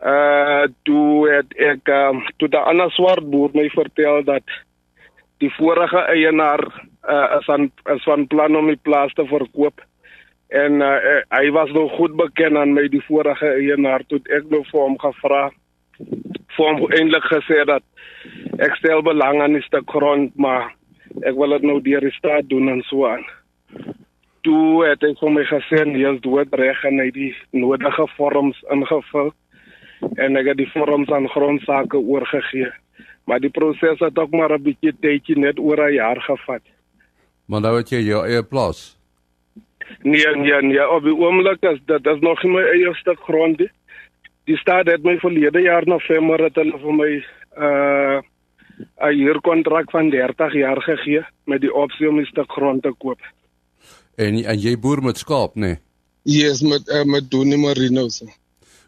Uh 0.00 0.64
toe 0.88 1.28
het 1.28 1.52
ek 1.60 1.90
um, 1.92 2.22
toe 2.40 2.48
'n 2.48 2.68
ander 2.70 2.90
swart 2.96 3.26
boer 3.30 3.50
my 3.52 3.68
vertel 3.68 4.24
dat 4.24 4.46
die 5.44 5.52
vorige 5.58 6.00
eienaar 6.14 6.64
uh, 7.04 7.36
is 7.40 7.48
aan 7.48 7.68
is 7.92 8.02
van 8.08 8.26
plan 8.26 8.56
om 8.56 8.66
die 8.66 8.80
plaas 8.82 9.12
te 9.12 9.26
verkoop. 9.26 9.84
En 10.48 10.80
uh, 10.80 11.20
hy 11.28 11.50
was 11.50 11.70
nog 11.70 11.92
goed 11.92 12.16
bekend 12.16 12.56
aan 12.56 12.72
my 12.72 12.88
die 12.88 13.04
vorige 13.04 13.52
eienaar 13.52 14.06
toe 14.08 14.20
ek 14.24 14.48
nou 14.48 14.64
vir 14.72 14.80
hom 14.80 14.98
gevra 14.98 15.50
vir 16.56 16.64
hom 16.64 16.88
eintlik 16.88 17.28
gesê 17.28 17.64
dat 17.68 17.84
ek 18.58 18.76
stel 18.80 19.02
belang 19.02 19.42
aan 19.42 19.52
die 19.52 19.68
stuk 19.68 19.84
grond 19.90 20.32
maar 20.36 20.72
ek 21.28 21.36
wil 21.36 21.52
dit 21.58 21.62
nou 21.62 21.80
deur 21.80 22.00
die 22.00 22.16
staat 22.16 22.48
doen 22.48 22.68
en 22.68 22.82
so 22.88 23.04
aan 23.06 23.24
toe 24.46 24.84
het 24.86 25.02
ek 25.06 25.20
vir 25.20 25.30
my 25.30 25.44
gesê 25.48 25.84
nee, 25.86 26.06
is 26.08 26.20
dood 26.24 26.54
reg 26.58 26.84
en 26.88 27.00
hy 27.02 27.10
die 27.14 27.32
nodige 27.50 28.06
vorms 28.16 28.58
ingevul 28.74 29.32
en 30.18 30.38
ek 30.40 30.52
het 30.52 30.58
die 30.58 30.70
vorms 30.72 31.10
aan 31.14 31.28
grondsake 31.30 31.98
oorgegee. 31.98 32.70
Maar 33.30 33.40
die 33.40 33.52
proses 33.54 34.00
het 34.02 34.18
ook 34.18 34.34
maar 34.34 34.52
'n 34.52 34.62
bietjie 34.62 34.94
tydjie 35.00 35.38
net 35.38 35.58
oor 35.58 35.78
'n 35.78 35.94
jaar 35.94 36.20
gevat. 36.20 36.62
Maar 37.46 37.60
nou 37.60 37.76
het 37.76 37.90
jy 37.90 38.00
jou 38.00 38.26
eie 38.26 38.42
plaas. 38.42 38.98
Nee, 40.02 40.36
nee, 40.36 40.62
nee, 40.62 40.88
op 40.88 41.02
die 41.02 41.14
oomblik 41.14 41.62
is 41.62 41.78
dit 41.86 42.06
is 42.06 42.20
nog 42.20 42.42
nie 42.42 42.52
my 42.52 42.62
eie 42.62 42.94
stuk 42.94 43.20
grond 43.20 43.58
nie. 43.58 43.70
Die 44.44 44.56
staat 44.56 44.86
het 44.86 45.04
my 45.04 45.18
verlede 45.18 45.60
jaar 45.60 45.86
November 45.86 46.42
het 46.44 46.54
hulle 46.54 46.78
vir 46.78 46.94
my 46.94 47.24
uh 47.56 48.20
'n 49.02 49.18
huurkontrak 49.18 49.90
van 49.90 50.10
30 50.10 50.52
jaar 50.52 50.82
gegee 50.82 51.22
met 51.44 51.60
die 51.60 51.74
opsie 51.74 52.08
om 52.08 52.18
'n 52.20 52.24
stuk 52.24 52.50
grond 52.52 52.82
te 52.82 52.92
koop. 52.98 53.20
En 54.16 54.44
en 54.44 54.60
jy 54.60 54.76
boer 54.78 55.02
met 55.02 55.18
skaap, 55.18 55.54
nê? 55.54 55.74
Nee? 55.74 55.80
Yes, 56.22 56.60
met 56.60 56.88
uh, 56.88 57.04
met 57.04 57.30
Donnie 57.30 57.58
Marinos. 57.58 58.22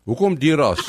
Hoekom 0.05 0.37
die 0.39 0.55
ras? 0.55 0.83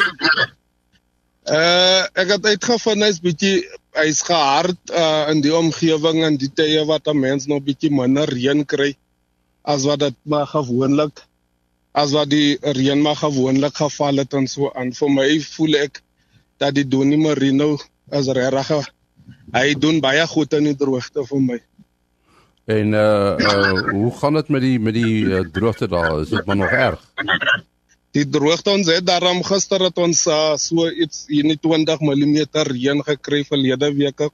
Uh 1.46 2.04
ek 2.18 2.36
het 2.36 2.46
uitgevind 2.46 3.06
hy's 3.06 3.22
bietjie 3.22 3.64
hy's 3.98 4.22
gehard 4.26 4.92
uh 4.92 5.32
in 5.32 5.42
die 5.46 5.54
omgewing 5.56 6.24
en 6.26 6.38
die 6.42 6.50
tye 6.50 6.84
wat 6.90 7.08
'n 7.08 7.20
mens 7.20 7.46
nog 7.46 7.64
bietjie 7.64 7.92
minder 7.94 8.30
reën 8.30 8.66
kry 8.66 8.96
as 9.62 9.86
wat 9.86 10.00
dit 10.00 10.18
maar 10.24 10.48
gewoonlik 10.48 11.22
as 11.94 12.12
wat 12.12 12.30
die 12.30 12.58
reën 12.62 13.02
maar 13.02 13.16
gewoonlik 13.16 13.78
geval 13.78 14.18
het 14.22 14.34
en 14.34 14.48
so 14.48 14.72
aan. 14.74 14.92
Vir 14.94 15.10
my 15.10 15.30
voel 15.40 15.76
ek 15.86 16.02
dat 16.58 16.76
die 16.76 16.88
Donnie 16.88 17.22
Marino 17.22 17.78
as 18.12 18.28
regtig 18.28 18.90
hy 19.54 19.74
doen 19.74 20.02
baie 20.02 20.28
goed 20.28 20.54
in 20.54 20.68
die 20.70 20.78
droogte 20.78 21.26
vir 21.26 21.42
my. 21.42 21.60
En 22.66 22.94
uh 22.98 23.36
uh 23.38 23.90
hoe 23.92 24.12
gaan 24.18 24.34
dit 24.34 24.48
met 24.48 24.62
die 24.62 24.80
met 24.80 24.94
die 24.94 25.22
uh, 25.24 25.40
droogte 25.54 25.88
daar? 25.88 26.22
Is 26.22 26.30
dit 26.30 26.46
maar 26.46 26.58
nog 26.58 26.70
erg? 26.70 27.02
Die 28.12 28.26
droogte 28.30 28.72
ons 28.72 28.90
het 28.90 29.06
daarom 29.06 29.44
gister 29.44 29.84
het 29.86 29.98
ons 30.02 30.26
uh, 30.26 30.56
so 30.58 30.90
iets 30.90 31.26
in 31.28 31.54
20 31.62 32.00
mm 32.00 32.38
reën 32.52 33.04
gekry 33.04 33.44
verlede 33.46 33.92
week. 33.94 34.30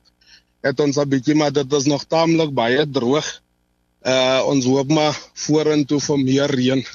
Het 0.61 0.79
ons 0.79 0.97
'n 0.97 1.09
bietjie 1.09 1.35
maar 1.35 1.51
dit 1.51 1.73
is 1.73 1.85
nog 1.85 2.07
taamlik 2.07 2.53
baie 2.53 2.88
droog. 2.89 3.27
Uh 4.01 4.41
ons 4.45 4.65
hoop 4.65 4.88
maar 4.88 5.17
vorentoe 5.33 6.00
vir 6.00 6.19
meer 6.19 6.55
reën. 6.55 6.85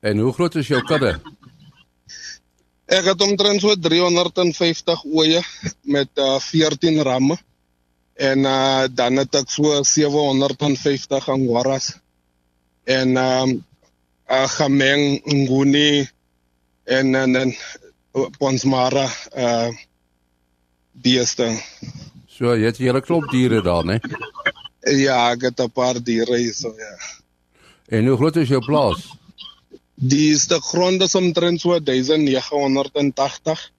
En 0.00 0.18
hoe 0.18 0.32
groot 0.32 0.54
is 0.54 0.68
jou 0.68 0.82
kudde? 0.84 1.20
Ek 2.86 3.04
het 3.04 3.20
omtrent 3.22 3.60
so 3.60 3.74
350 3.74 5.04
ooe 5.04 5.40
met 5.82 6.08
uh, 6.14 6.38
14 6.38 7.02
ramme 7.02 7.38
en 8.18 8.38
uh, 8.38 8.84
dan 8.90 9.20
het 9.22 9.36
ek 9.38 9.50
so 9.50 9.78
750 9.86 11.28
angoras 11.30 11.92
en 12.84 13.16
um 13.16 13.52
uh, 14.26 14.48
gemeng 14.58 15.20
nguni 15.22 16.08
en 16.84 17.14
en, 17.14 17.36
en 17.36 17.54
ponsmara 18.38 19.06
uh 19.36 19.70
beeste. 20.98 21.46
So 22.26 22.56
jy 22.58 22.66
het 22.66 22.80
'n 22.80 22.90
hele 22.90 23.00
klomp 23.00 23.30
diere 23.30 23.62
daar, 23.62 23.84
né? 23.84 24.00
Ja, 24.82 25.30
ek 25.30 25.42
het 25.42 25.60
'n 25.60 25.70
paar 25.70 26.02
diere 26.02 26.36
hier 26.36 26.54
so 26.54 26.74
ja. 26.74 26.94
En 27.88 28.06
hoe 28.06 28.16
groot 28.16 28.36
is 28.36 28.48
jou 28.48 28.64
plaas? 28.64 29.14
Die 29.94 30.32
is 30.32 30.46
die 30.46 30.60
grond 30.60 31.02
is 31.02 31.14
omtrent 31.14 31.60
so 31.60 31.78
1980 31.78 33.70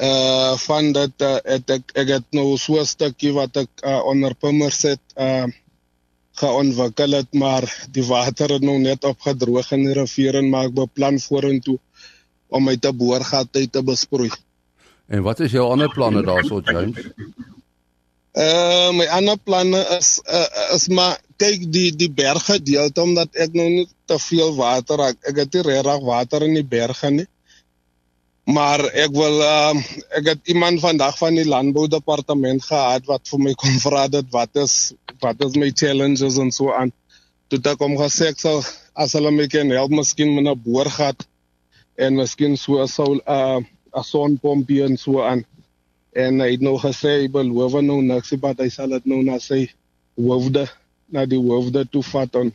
uh 0.00 0.56
van 0.56 0.92
dat 0.96 1.12
uh, 1.20 1.36
het 1.44 1.70
ek 1.70 1.92
ek 2.02 2.08
het 2.08 2.26
nou 2.32 2.56
so 2.56 2.80
'n 2.80 2.86
stukkie 2.86 3.32
wat 3.36 3.56
ek 3.56 3.70
uh, 3.84 4.00
onder 4.04 4.34
pommer 4.34 4.72
sit 4.72 5.00
uh 5.16 5.46
geontwikkel 6.40 7.12
het 7.18 7.32
maar 7.32 7.64
die 7.92 8.04
water 8.06 8.48
het 8.56 8.62
nou 8.62 8.78
net 8.78 9.04
opgedroog 9.04 9.72
in 9.76 9.84
die 9.84 9.96
rivier 9.98 10.40
en 10.40 10.48
maar 10.48 10.70
ek 10.70 10.74
beplan 10.74 11.18
vorentoe 11.20 11.78
om 12.48 12.64
my 12.64 12.76
te 12.76 12.92
boorgat 12.92 13.48
uit 13.56 13.72
te 13.72 13.82
besproei. 13.82 14.30
En 15.06 15.22
wat 15.22 15.40
is 15.40 15.52
jou 15.52 15.66
ander 15.70 15.90
planne 15.92 16.22
daarso 16.22 16.60
James? 16.64 16.96
Uh 18.32 18.90
my 18.94 19.06
ander 19.10 19.38
planne 19.38 19.80
is 19.98 20.20
uh, 20.30 20.74
is 20.74 20.86
maar 20.88 21.18
kyk 21.36 21.66
die 21.72 21.90
die 21.96 22.10
berge 22.10 22.60
deelte 22.62 23.02
omdat 23.02 23.34
ek 23.34 23.56
nou 23.58 23.68
nie 23.68 23.88
te 24.06 24.18
veel 24.22 24.54
water 24.54 25.02
ek, 25.08 25.18
ek 25.32 25.42
het 25.44 25.56
nie 25.58 25.64
regtig 25.66 26.04
water 26.06 26.46
in 26.46 26.54
die 26.54 26.66
berge 26.76 27.10
nie. 27.10 27.26
Maar 28.50 28.82
ek 28.98 29.12
wil 29.14 29.42
uh, 29.46 29.74
ek 30.18 30.26
het 30.26 30.48
iemand 30.50 30.80
vandag 30.82 31.18
van 31.20 31.36
die 31.38 31.46
landboudepartement 31.46 32.64
gehad 32.66 33.04
wat 33.06 33.28
vir 33.30 33.42
my 33.46 33.52
kon 33.54 33.76
vra 33.84 34.06
dit 34.10 34.26
wat 34.34 34.58
is 34.58 34.74
wat 35.22 35.42
is 35.46 35.58
my 35.60 35.68
challenges 35.70 36.38
en 36.40 36.50
so 36.50 36.72
aan. 36.74 36.90
Toe 37.52 37.60
ek 37.70 37.84
hom 37.84 37.94
gesê 38.00 38.30
ek 38.32 38.40
sal 38.42 38.58
as 38.98 39.14
hulle 39.14 39.30
my 39.36 39.46
kan 39.52 39.70
help 39.70 39.94
miskien 39.94 40.32
met 40.34 40.48
'n 40.50 40.62
boorgat 40.64 41.26
en 41.94 42.18
miskien 42.18 42.56
so 42.56 42.86
sou 42.90 43.10
'n 43.14 43.22
uh, 43.36 43.60
'n 43.94 44.04
sonpompie 44.10 44.82
en 44.88 44.96
so 44.96 45.22
aan. 45.22 45.44
En 46.12 46.40
hy 46.42 46.50
het 46.56 46.64
nog 46.66 46.82
gesê 46.82 47.20
hy 47.20 47.28
beloof 47.28 47.78
nou 47.82 48.00
niks 48.02 48.34
maar 48.42 48.58
hy 48.58 48.68
sal 48.68 48.88
dit 48.96 49.06
nou 49.06 49.22
na 49.22 49.38
sy 49.38 49.68
hoofde 50.16 50.66
na 51.06 51.26
die 51.26 51.38
hoofde 51.38 51.86
toe 51.86 52.02
vat 52.02 52.34
en 52.34 52.50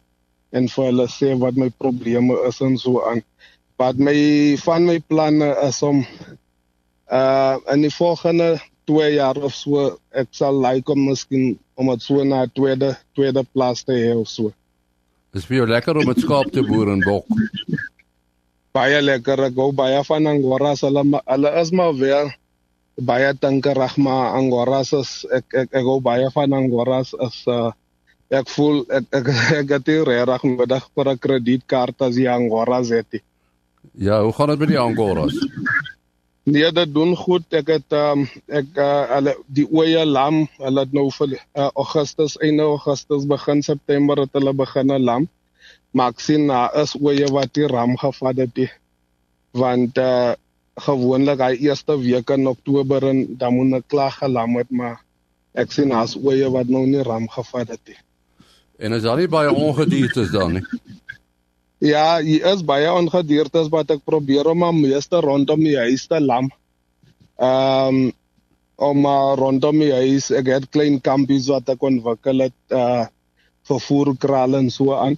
en 0.51 0.67
vir 0.67 0.85
hulle 0.91 1.07
sê 1.07 1.39
wat 1.39 1.55
my 1.55 1.69
probleme 1.69 2.35
is 2.49 2.59
en 2.61 2.77
so 2.77 2.99
aan 3.05 3.23
wat 3.81 3.99
my 3.99 4.15
van 4.63 4.85
my 4.87 4.99
planne 5.07 5.49
is 5.67 5.81
om 5.83 6.05
uh 7.11 7.57
in 7.73 7.81
die 7.85 7.93
volgende 7.93 8.55
2 8.85 9.09
jaar 9.15 9.37
of 9.37 9.53
so 9.53 9.97
ek 10.11 10.29
sal 10.31 10.61
like 10.61 10.91
om 10.91 11.07
miskien 11.09 11.57
om 11.75 11.89
dit 11.91 12.01
so 12.01 12.23
na 12.23 12.45
tweede 12.47 12.95
tweede 13.17 13.43
plaas 13.53 13.83
te 13.83 13.93
hê 13.93 14.13
of 14.15 14.29
so. 14.29 14.53
Dis 15.35 15.45
vir 15.49 15.63
jou 15.63 15.67
lekker 15.67 15.97
om 15.97 16.07
met 16.07 16.21
skaap 16.23 16.51
te 16.53 16.63
boer 16.63 16.93
en 16.93 17.03
bok. 17.03 17.27
Baie 18.75 19.01
lekker, 19.01 19.39
ek 19.49 19.55
gou 19.55 19.71
baie 19.75 20.01
van 20.07 20.27
Angora, 20.27 20.73
hulle 20.81 21.03
hulle 21.25 21.51
is 21.61 21.71
maar 21.71 21.95
wel 21.99 22.31
baie 22.95 23.33
dankerig 23.33 23.97
maar 23.97 24.35
Angora 24.39 24.79
is 24.81 25.25
ek 25.27 25.53
ek 25.53 25.73
ek 25.73 25.83
gou 25.83 25.99
baie 25.99 26.29
van 26.31 26.53
Angora 26.53 27.01
is 27.03 27.13
uh 27.47 27.71
ek 28.31 28.47
voel 28.49 28.85
ek 28.89 29.05
ek, 29.11 29.27
ek 29.61 29.69
het 29.75 29.89
regtig 30.07 30.43
middag 30.43 30.87
vir 30.95 31.09
'n 31.11 31.19
kredietkaart 31.19 32.01
as 32.01 32.15
die 32.15 32.29
Angora 32.29 32.81
het. 32.81 33.21
Ja, 33.97 34.23
hoe 34.23 34.33
gaan 34.33 34.47
dit 34.47 34.59
met 34.59 34.67
die 34.67 34.79
Angoras? 34.79 35.47
Nee, 36.43 36.71
dit 36.71 36.93
doen 36.93 37.15
goed. 37.17 37.45
Ek 37.57 37.69
het 37.73 37.93
um, 37.95 38.25
ek 38.53 38.75
uh, 38.77 39.05
hulle 39.15 39.33
die 39.47 39.65
oeye 39.71 40.03
lam, 40.05 40.43
hulle 40.61 40.83
het 40.83 40.91
nou 40.93 41.07
vir 41.15 41.37
uh, 41.37 41.69
Augustus, 41.73 42.35
einde 42.37 42.67
Augustus 42.67 43.25
begin 43.25 43.63
September 43.65 44.19
het 44.21 44.35
hulle 44.37 44.53
begin 44.53 44.93
lam. 45.01 45.25
Maar 45.95 46.13
ek 46.13 46.21
sien 46.21 46.45
na 46.51 46.67
uh, 46.67 46.83
is 46.83 46.93
oeye 46.99 47.31
wat 47.33 47.53
die 47.57 47.69
ram 47.71 47.95
gevat 47.97 48.43
het. 48.43 48.53
Die, 48.59 48.69
want 49.57 49.97
uh, 49.97 50.35
gewoonlik 50.85 51.41
hy 51.41 51.53
eerste 51.69 51.95
week 51.97 52.29
in 52.35 52.47
Oktober 52.51 53.09
en 53.09 53.25
dan 53.39 53.55
moet 53.55 53.79
'n 53.79 53.83
klaar 53.87 54.11
gelam 54.11 54.59
het, 54.59 54.69
maar 54.69 54.99
ek 55.53 55.71
sien 55.71 55.91
as 55.91 56.17
oeye 56.19 56.51
wat 56.51 56.67
nou 56.67 56.85
nie 56.85 57.03
ram 57.03 57.29
gevat 57.29 57.73
het 57.73 57.81
nie. 57.87 57.97
En 58.77 58.91
is 58.91 59.01
daar 59.01 59.17
nie 59.17 59.31
baie 59.31 59.53
ongediertes 59.53 60.31
dan 60.31 60.59
nie? 60.59 60.65
Ja, 61.83 62.21
hier 62.23 62.45
is 62.53 62.61
baie 62.63 62.87
ongediertes 62.87 63.67
wat 63.71 63.89
ek 63.91 64.05
probeer 64.07 64.47
om 64.47 64.63
aan 64.63 64.77
meeste 64.79 65.19
rondom 65.19 65.59
die 65.59 65.75
huis 65.75 66.07
te 66.07 66.21
lam. 66.23 66.47
Ehm 67.35 68.05
um, 68.05 68.13
om 68.75 69.05
uh, 69.07 69.35
rondom 69.39 69.77
die 69.79 69.93
huis, 69.95 70.25
ek 70.35 70.49
het 70.51 70.65
klein 70.67 70.97
kampies 70.99 71.45
wat 71.47 71.69
ek 71.71 71.83
ontwikkel 71.83 72.43
het 72.43 72.75
uh 72.75 73.05
vir 73.65 73.79
voerkrale 73.81 74.59
en 74.61 74.67
so 74.69 74.93
aan. 74.93 75.15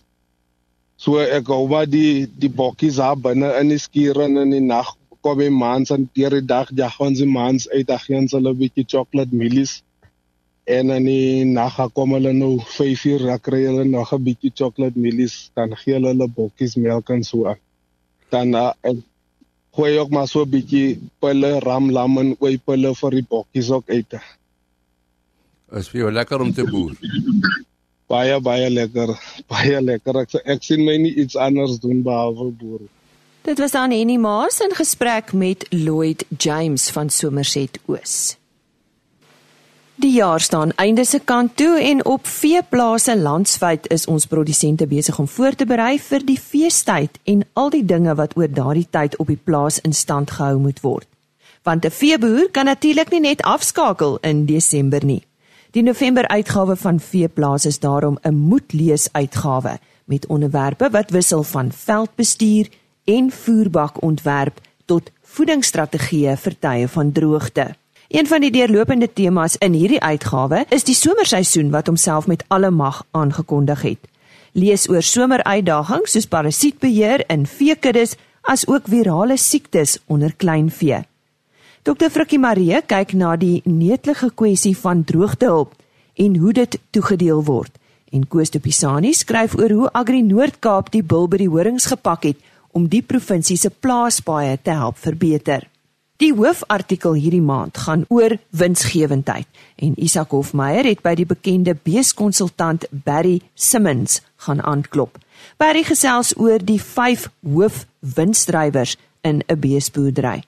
So 0.95 1.19
ek 1.19 1.49
hou 1.51 1.65
maar 1.67 1.89
die 1.89 2.27
die 2.29 2.49
bokkies 2.49 2.99
daar 3.01 3.17
binne 3.17 3.49
in 3.59 3.73
die 3.73 3.81
skuur 3.81 4.21
en 4.23 4.37
in 4.45 4.53
die 4.55 4.63
nag 4.63 4.93
kom 5.25 5.41
die 5.41 5.51
maans 5.51 5.91
en 5.91 6.05
deur 6.15 6.37
die 6.37 6.45
dag 6.45 6.69
ja, 6.73 6.89
ons 6.99 7.19
die 7.19 7.27
maans 7.27 7.67
uit, 7.73 7.87
dan 7.89 7.99
gaan 7.99 8.29
hulle 8.31 8.53
'n 8.53 8.59
bietjie 8.61 8.85
chocolate 8.85 9.35
mielies 9.35 9.81
en 10.67 10.91
in 10.95 11.05
die 11.07 11.45
nag 11.47 11.77
kom 11.95 12.15
hulle 12.17 12.33
nou 12.35 12.53
5 12.77 13.05
uur 13.11 13.27
dan 13.31 13.43
kry 13.49 13.61
hulle 13.65 13.85
nog 13.85 14.13
'n 14.13 14.23
bietjie 14.23 14.51
chocolate 14.53 14.99
mielies 14.99 15.51
dan 15.55 15.75
gee 15.75 15.93
hulle 15.97 16.13
hulle 16.13 16.27
bokkies 16.39 16.75
melk 16.75 17.09
en 17.09 17.23
so 17.23 17.47
aan 17.51 17.61
dan 18.29 18.55
uh, 18.55 18.73
gooi 19.75 19.99
ook 19.99 20.09
maar 20.09 20.27
so 20.27 20.43
'n 20.45 20.49
bietjie 20.49 20.99
pille 21.19 21.59
ram 21.59 21.91
lam 21.91 22.17
en 22.17 22.35
ooi 22.39 22.57
pille 22.57 22.95
vir 22.95 23.11
die 23.19 23.27
bokkies 23.29 23.71
ook 23.71 23.89
uit 23.89 24.19
is 25.79 25.89
vir 25.89 26.01
jou 26.01 26.11
lekker 26.11 26.41
om 26.41 26.53
te 26.53 26.63
boer 26.63 26.95
baie 28.07 28.39
baie 28.41 28.69
lekker, 28.71 29.13
baie 29.51 29.81
lekker. 29.83 30.23
Ek 30.23 30.37
ek 30.55 30.63
sien 30.65 30.83
my 30.87 30.97
nie 31.01 31.13
iets 31.23 31.37
anders 31.39 31.77
doen 31.83 32.03
behalwe 32.05 32.51
boer. 32.59 32.87
Dit 33.47 33.61
was 33.63 33.75
dan 33.75 33.93
Henny 33.95 34.17
Maas 34.19 34.59
in 34.63 34.73
gesprek 34.75 35.31
met 35.33 35.63
Lloyd 35.71 36.25
James 36.37 36.89
van 36.91 37.09
Somerset 37.09 37.79
Oos. 37.87 38.35
Die 39.97 40.11
jaar 40.13 40.39
staan 40.39 40.71
einde 40.71 41.05
se 41.05 41.19
kant 41.19 41.55
toe 41.57 41.81
en 41.81 42.05
op 42.05 42.27
veeplase 42.27 43.17
landwyd 43.17 43.87
is 43.89 44.05
ons 44.05 44.27
produsente 44.29 44.85
besig 44.87 45.19
om 45.19 45.27
voor 45.27 45.55
te 45.57 45.65
berei 45.65 45.95
vir 45.99 46.25
die 46.25 46.37
feestyd 46.37 47.17
en 47.23 47.41
al 47.57 47.71
die 47.73 47.81
dinge 47.85 48.13
wat 48.19 48.35
oor 48.37 48.51
daardie 48.59 48.85
tyd 48.93 49.15
op 49.17 49.31
die 49.33 49.39
plaas 49.43 49.79
in 49.81 49.95
stand 49.97 50.31
gehou 50.31 50.59
moet 50.61 50.83
word. 50.85 51.07
Want 51.63 51.85
'n 51.85 51.89
veeboer 51.89 52.51
kan 52.51 52.65
natuurlik 52.65 53.09
nie 53.09 53.19
net 53.19 53.41
afskakel 53.41 54.17
in 54.21 54.45
Desember 54.45 55.05
nie. 55.05 55.23
Die 55.71 55.83
November 55.83 56.27
uitgawe 56.27 56.75
van 56.75 56.99
Veeplaas 56.99 57.65
is 57.65 57.79
daarom 57.79 58.19
'n 58.21 58.35
moedlees 58.35 59.09
uitgawe 59.11 59.79
met 60.05 60.27
onderwerpe 60.27 60.89
wat 60.89 61.09
wissel 61.09 61.43
van 61.43 61.71
veldbestuur 61.71 62.69
en 63.03 63.31
voerbakontwerp 63.31 64.61
tot 64.85 65.11
voedingsstrategieë 65.21 66.37
vir 66.37 66.59
tye 66.59 66.87
van 66.87 67.11
droogte. 67.11 67.75
Een 68.07 68.27
van 68.27 68.39
die 68.39 68.51
deurlopende 68.51 69.13
temas 69.13 69.57
in 69.59 69.73
hierdie 69.75 69.99
uitgawe 69.99 70.61
is 70.71 70.85
die 70.87 70.95
somerseisoen 70.95 71.73
wat 71.73 71.89
homself 71.91 72.27
met 72.27 72.45
alle 72.47 72.69
mag 72.71 73.01
aangekondig 73.11 73.81
het. 73.81 73.99
Lees 74.55 74.87
oor 74.89 75.03
someruitdagings 75.03 76.15
soos 76.15 76.29
parasietbeheer 76.31 77.25
in 77.27 77.43
veekuddes 77.45 78.15
as 78.47 78.63
ook 78.67 78.87
virale 78.87 79.37
siektes 79.37 79.97
onder 80.05 80.31
kleinvee. 80.35 81.01
Dr. 81.83 82.07
Frikkie 82.09 82.39
Marie 82.39 82.79
kyk 82.81 83.11
na 83.13 83.35
die 83.35 83.61
netelige 83.65 84.31
kwessie 84.31 84.77
van 84.77 85.03
droogtehulp 85.03 85.75
en 86.15 86.35
hoe 86.39 86.53
dit 86.53 86.79
toegedeel 86.89 87.43
word. 87.43 87.75
En 88.11 88.27
Koos 88.27 88.49
de 88.49 88.59
Pisani 88.59 89.13
skryf 89.13 89.59
oor 89.59 89.69
hoe 89.69 89.91
Agri 89.91 90.21
Noord-Kaap 90.23 90.93
die 90.95 91.03
bil 91.03 91.27
by 91.27 91.43
die 91.43 91.51
horings 91.51 91.91
gepak 91.91 92.23
het 92.23 92.39
om 92.71 92.87
die 92.87 93.03
provinsie 93.03 93.57
se 93.59 93.69
plaaspaaie 93.69 94.55
te 94.63 94.71
help 94.71 94.95
verbeter. 94.97 95.67
Die 96.17 96.31
hoofartikel 96.33 97.13
hierdie 97.13 97.43
maand 97.45 97.77
gaan 97.77 98.05
oor 98.09 98.33
winsgewendheid 98.57 99.45
en 99.85 99.93
Isak 100.01 100.31
Hofmeyer 100.33 100.87
het 100.89 101.03
by 101.05 101.13
die 101.19 101.27
bekende 101.29 101.75
beeskonsultant 101.77 102.87
Barry 102.89 103.35
Simmons 103.53 104.23
gaan 104.47 104.63
aanklop. 104.65 105.19
Barry 105.61 105.83
gesels 105.85 106.33
oor 106.41 106.57
die 106.57 106.79
5 106.81 107.27
hoofwinsdrywers 107.45 108.97
in 109.21 109.43
'n 109.45 109.59
beesboerdery. 109.59 110.41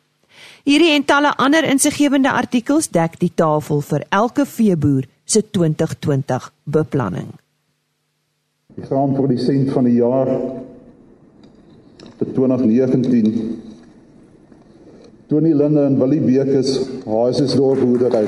Hierdie 0.65 0.95
en 0.95 1.05
talle 1.05 1.35
ander 1.37 1.63
insiggewende 1.63 2.31
artikels 2.31 2.89
dek 2.89 3.19
die 3.19 3.31
tafel 3.35 3.81
vir 3.81 4.05
elke 4.09 4.45
veeboer 4.45 5.05
se 5.25 5.43
2020 5.51 6.51
beplanning. 6.63 7.29
Die 8.75 8.85
graanprodusent 8.85 9.71
van 9.71 9.83
die 9.83 9.95
jaar 10.01 10.27
vir 12.17 12.33
2019 12.33 13.58
Tony 15.29 15.53
Linde 15.53 15.83
en 15.83 15.99
Willie 15.99 16.21
Bekes, 16.21 16.79
Haasesdorp 17.05 17.79
boerdery. 17.79 18.25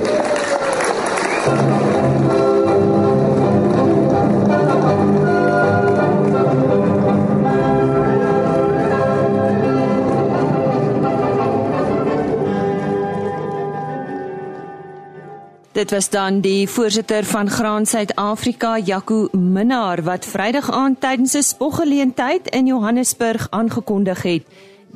Dit 15.71 15.91
was 15.91 16.09
dan 16.09 16.39
die 16.39 16.69
voorsitter 16.69 17.23
van 17.23 17.49
Graan 17.49 17.85
Suid-Afrika, 17.85 18.77
Jaco 18.77 19.27
Minnar, 19.31 20.03
wat 20.03 20.25
Vrydag 20.25 20.71
aand 20.71 21.01
tydens 21.01 21.33
'n 21.33 21.41
spoggeleentheid 21.41 22.49
in 22.49 22.65
Johannesburg 22.65 23.47
aangekondig 23.49 24.21
het 24.21 24.43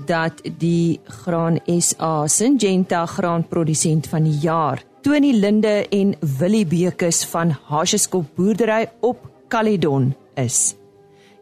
dat 0.07 0.41
die 0.59 0.99
Graan 1.23 1.59
SA 1.65 2.27
Syngenta 2.27 3.05
graanprodusent 3.05 4.07
van 4.07 4.23
die 4.23 4.37
jaar, 4.43 4.83
Tony 5.05 5.31
Linde 5.37 5.85
en 5.93 6.15
Willie 6.39 6.65
Bekes 6.65 7.25
van 7.29 7.51
Hasheskop 7.69 8.25
boerdery 8.35 8.87
op 9.01 9.21
Caledon 9.47 10.15
is. 10.35 10.75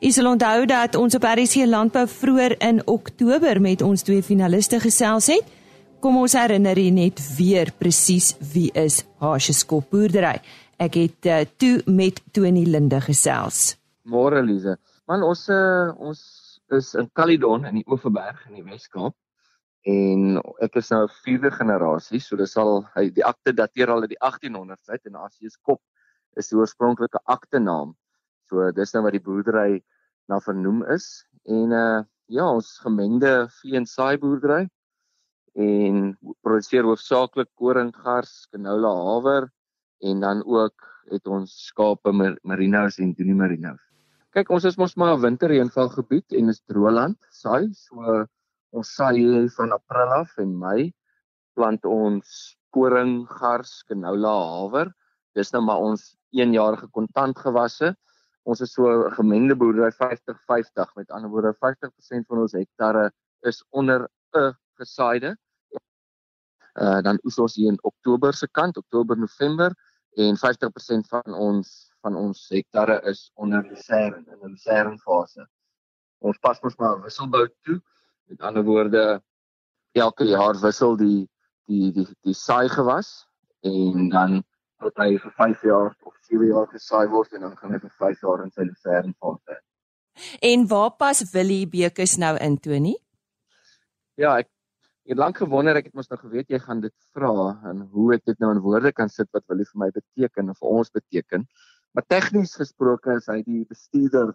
Is 0.04 0.18
al 0.20 0.28
onthou 0.34 0.66
dat 0.68 0.96
ons 1.00 1.16
op 1.16 1.24
RC 1.24 1.64
Landbou 1.66 2.08
vroeër 2.08 2.58
in 2.60 2.82
Oktober 2.88 3.62
met 3.62 3.82
ons 3.82 4.04
twee 4.04 4.24
finaliste 4.24 4.82
gesels 4.84 5.30
het. 5.32 5.48
Kom 6.04 6.18
ons 6.20 6.36
herinner 6.36 6.76
hier 6.76 6.92
net 6.92 7.22
weer 7.38 7.72
presies 7.72 8.34
wie 8.52 8.68
is 8.76 9.06
Hasheskop 9.24 9.88
boerdery. 9.96 10.42
Ek 10.76 11.00
het 11.00 11.32
uh, 11.32 11.44
toe 11.56 11.78
met 11.88 12.20
Tony 12.36 12.66
Linde 12.68 13.00
gesels. 13.00 13.78
Môre 14.04 14.44
Lize. 14.44 14.76
Man 15.08 15.24
ons 15.24 15.48
uh, 15.48 15.94
ons 16.04 16.20
is 16.74 16.94
in 17.00 17.10
Caledon 17.14 17.66
in 17.66 17.82
die 17.82 17.86
Oeverberg 17.88 18.46
in 18.50 18.60
die 18.60 18.66
Wes-Kaap 18.66 19.16
en 19.90 20.40
ek 20.64 20.78
is 20.80 20.92
nou 20.92 21.04
'n 21.04 21.16
vierde 21.24 21.52
generasie, 21.52 22.20
so 22.20 22.38
dis 22.40 22.56
al 22.58 22.86
hy 22.96 23.10
die 23.10 23.26
akte 23.26 23.54
dateer 23.54 23.92
al 23.92 24.02
uit 24.02 24.14
die 24.16 24.24
1800s 24.24 24.90
uit 24.90 25.06
en 25.06 25.16
Asius 25.26 25.58
Kop 25.58 25.82
is 26.38 26.50
die 26.50 26.58
oorspronklike 26.58 27.20
akte 27.26 27.60
naam. 27.60 27.96
So 28.50 28.72
dis 28.72 28.94
nou 28.94 29.04
wat 29.04 29.14
die 29.14 29.24
boerdery 29.24 29.84
na 30.30 30.40
vernoem 30.40 30.84
is 30.94 31.26
en 31.46 31.72
uh 31.72 32.04
ja, 32.28 32.46
ons 32.48 32.80
gemengde 32.80 33.50
vee 33.60 33.76
en 33.78 33.86
saai 33.86 34.18
boerdery 34.18 34.70
en 35.60 36.18
produseer 36.42 36.88
hoofsaaklik 36.88 37.50
koring, 37.60 37.92
gars, 37.94 38.48
canola, 38.52 38.94
haver 39.10 39.52
en 40.02 40.20
dan 40.24 40.44
ook 40.46 40.88
het 41.12 41.28
ons 41.28 41.52
skape, 41.68 42.12
merinos 42.44 42.98
en 43.00 43.14
dunie 43.14 43.36
merinos. 43.36 43.82
Kyk, 44.34 44.50
ons 44.50 44.64
is 44.66 44.80
mos 44.82 44.96
maar 44.98 45.12
'n 45.14 45.22
winterreënval 45.22 45.90
gebied 45.94 46.34
en 46.38 46.48
is 46.50 46.64
droëland, 46.72 47.18
saai, 47.30 47.68
so 47.78 48.24
ons 48.74 48.94
saai 48.98 49.46
van 49.58 49.76
April 49.76 50.14
af 50.16 50.32
en 50.42 50.56
Mei 50.58 50.88
plant 51.54 51.86
ons 51.86 52.32
koring, 52.74 53.28
gars, 53.30 53.84
canola, 53.86 54.34
haver. 54.56 54.90
Dis 55.38 55.54
nou 55.54 55.62
maar 55.68 55.86
ons 55.86 56.08
eenjarige 56.34 56.90
kontantgewasse. 56.98 57.94
Ons 58.50 58.62
is 58.66 58.74
so 58.74 58.90
'n 58.90 59.14
gemengde 59.20 59.56
boerdery 59.56 59.92
50-50. 59.92 60.90
Met 60.96 61.12
ander 61.12 61.30
woorde, 61.30 61.54
50% 61.62 62.26
van 62.26 62.40
ons 62.40 62.58
hektare 62.58 63.12
is 63.44 63.64
onder 63.70 64.10
'n 64.34 64.58
gesaaide. 64.82 65.38
Uh 66.82 67.02
dan 67.02 67.20
oes 67.24 67.38
ons 67.38 67.56
hier 67.56 67.70
in 67.70 67.84
Oktober 67.84 68.34
se 68.34 68.48
kant, 68.48 68.78
Oktober, 68.78 69.16
November 69.16 69.76
en 70.18 70.36
50% 70.38 71.08
van 71.08 71.34
ons 71.34 71.93
van 72.04 72.16
ons 72.20 72.46
hektare 72.52 73.00
is 73.10 73.26
onder 73.40 73.64
lucerne 73.68 74.24
in 74.28 74.40
'n 74.40 74.56
lucerne 74.56 74.98
fase. 75.00 75.48
Ons 76.20 76.40
pas 76.40 76.62
mos 76.64 76.76
maar 76.78 77.02
wisselbou 77.02 77.48
toe. 77.64 77.80
Met 78.28 78.42
ander 78.42 78.64
woorde 78.64 79.22
elke 79.92 80.26
jaar 80.26 80.60
wissel 80.62 80.98
die 80.98 81.30
die 81.68 81.92
die 81.92 82.08
die 82.22 82.34
saai 82.36 82.70
gewas 82.70 83.28
en 83.62 84.10
dan 84.10 84.44
tot 84.84 84.98
hy 85.00 85.18
vir 85.18 85.32
5 85.38 85.62
jaar 85.64 85.94
of 86.04 86.16
7 86.28 86.48
jaar 86.48 86.68
gesaai 86.68 87.08
word 87.12 87.34
en 87.34 87.46
dan 87.48 87.56
gaan 87.58 87.76
hy 87.76 87.80
vir 87.80 87.94
5 88.00 88.26
jaar 88.26 88.44
in 88.44 88.52
sy 88.52 88.66
lucerne 88.68 89.14
fase. 89.20 89.60
En 90.42 90.68
waar 90.68 90.92
pas 90.98 91.24
Willie 91.32 91.68
Bekes 91.68 92.18
nou 92.18 92.36
in 92.38 92.58
Tony? 92.60 92.98
Ja, 94.20 94.38
ek 94.38 94.50
het 95.10 95.18
lank 95.18 95.40
gewonder, 95.42 95.76
ek 95.80 95.90
het 95.90 95.96
mos 95.98 96.10
nou 96.12 96.20
geweet 96.20 96.52
jy 96.54 96.60
gaan 96.64 96.84
dit 96.84 96.94
vra 97.16 97.32
en 97.72 97.88
hoe 97.96 98.14
ek 98.16 98.26
dit 98.30 98.44
nou 98.44 98.52
in 98.54 98.62
woorde 98.64 98.94
kan 98.96 99.10
sit 99.10 99.30
wat 99.36 99.48
Willie 99.52 99.68
vir 99.72 99.80
my 99.86 99.90
beteken 99.96 100.52
of 100.54 100.60
vir 100.62 100.76
ons 100.80 100.94
beteken. 100.94 101.48
Maar 101.94 102.06
tegnies 102.10 102.56
gesproke 102.58 103.18
is 103.20 103.28
hy 103.30 103.42
die 103.46 103.64
bestuurder 103.70 104.34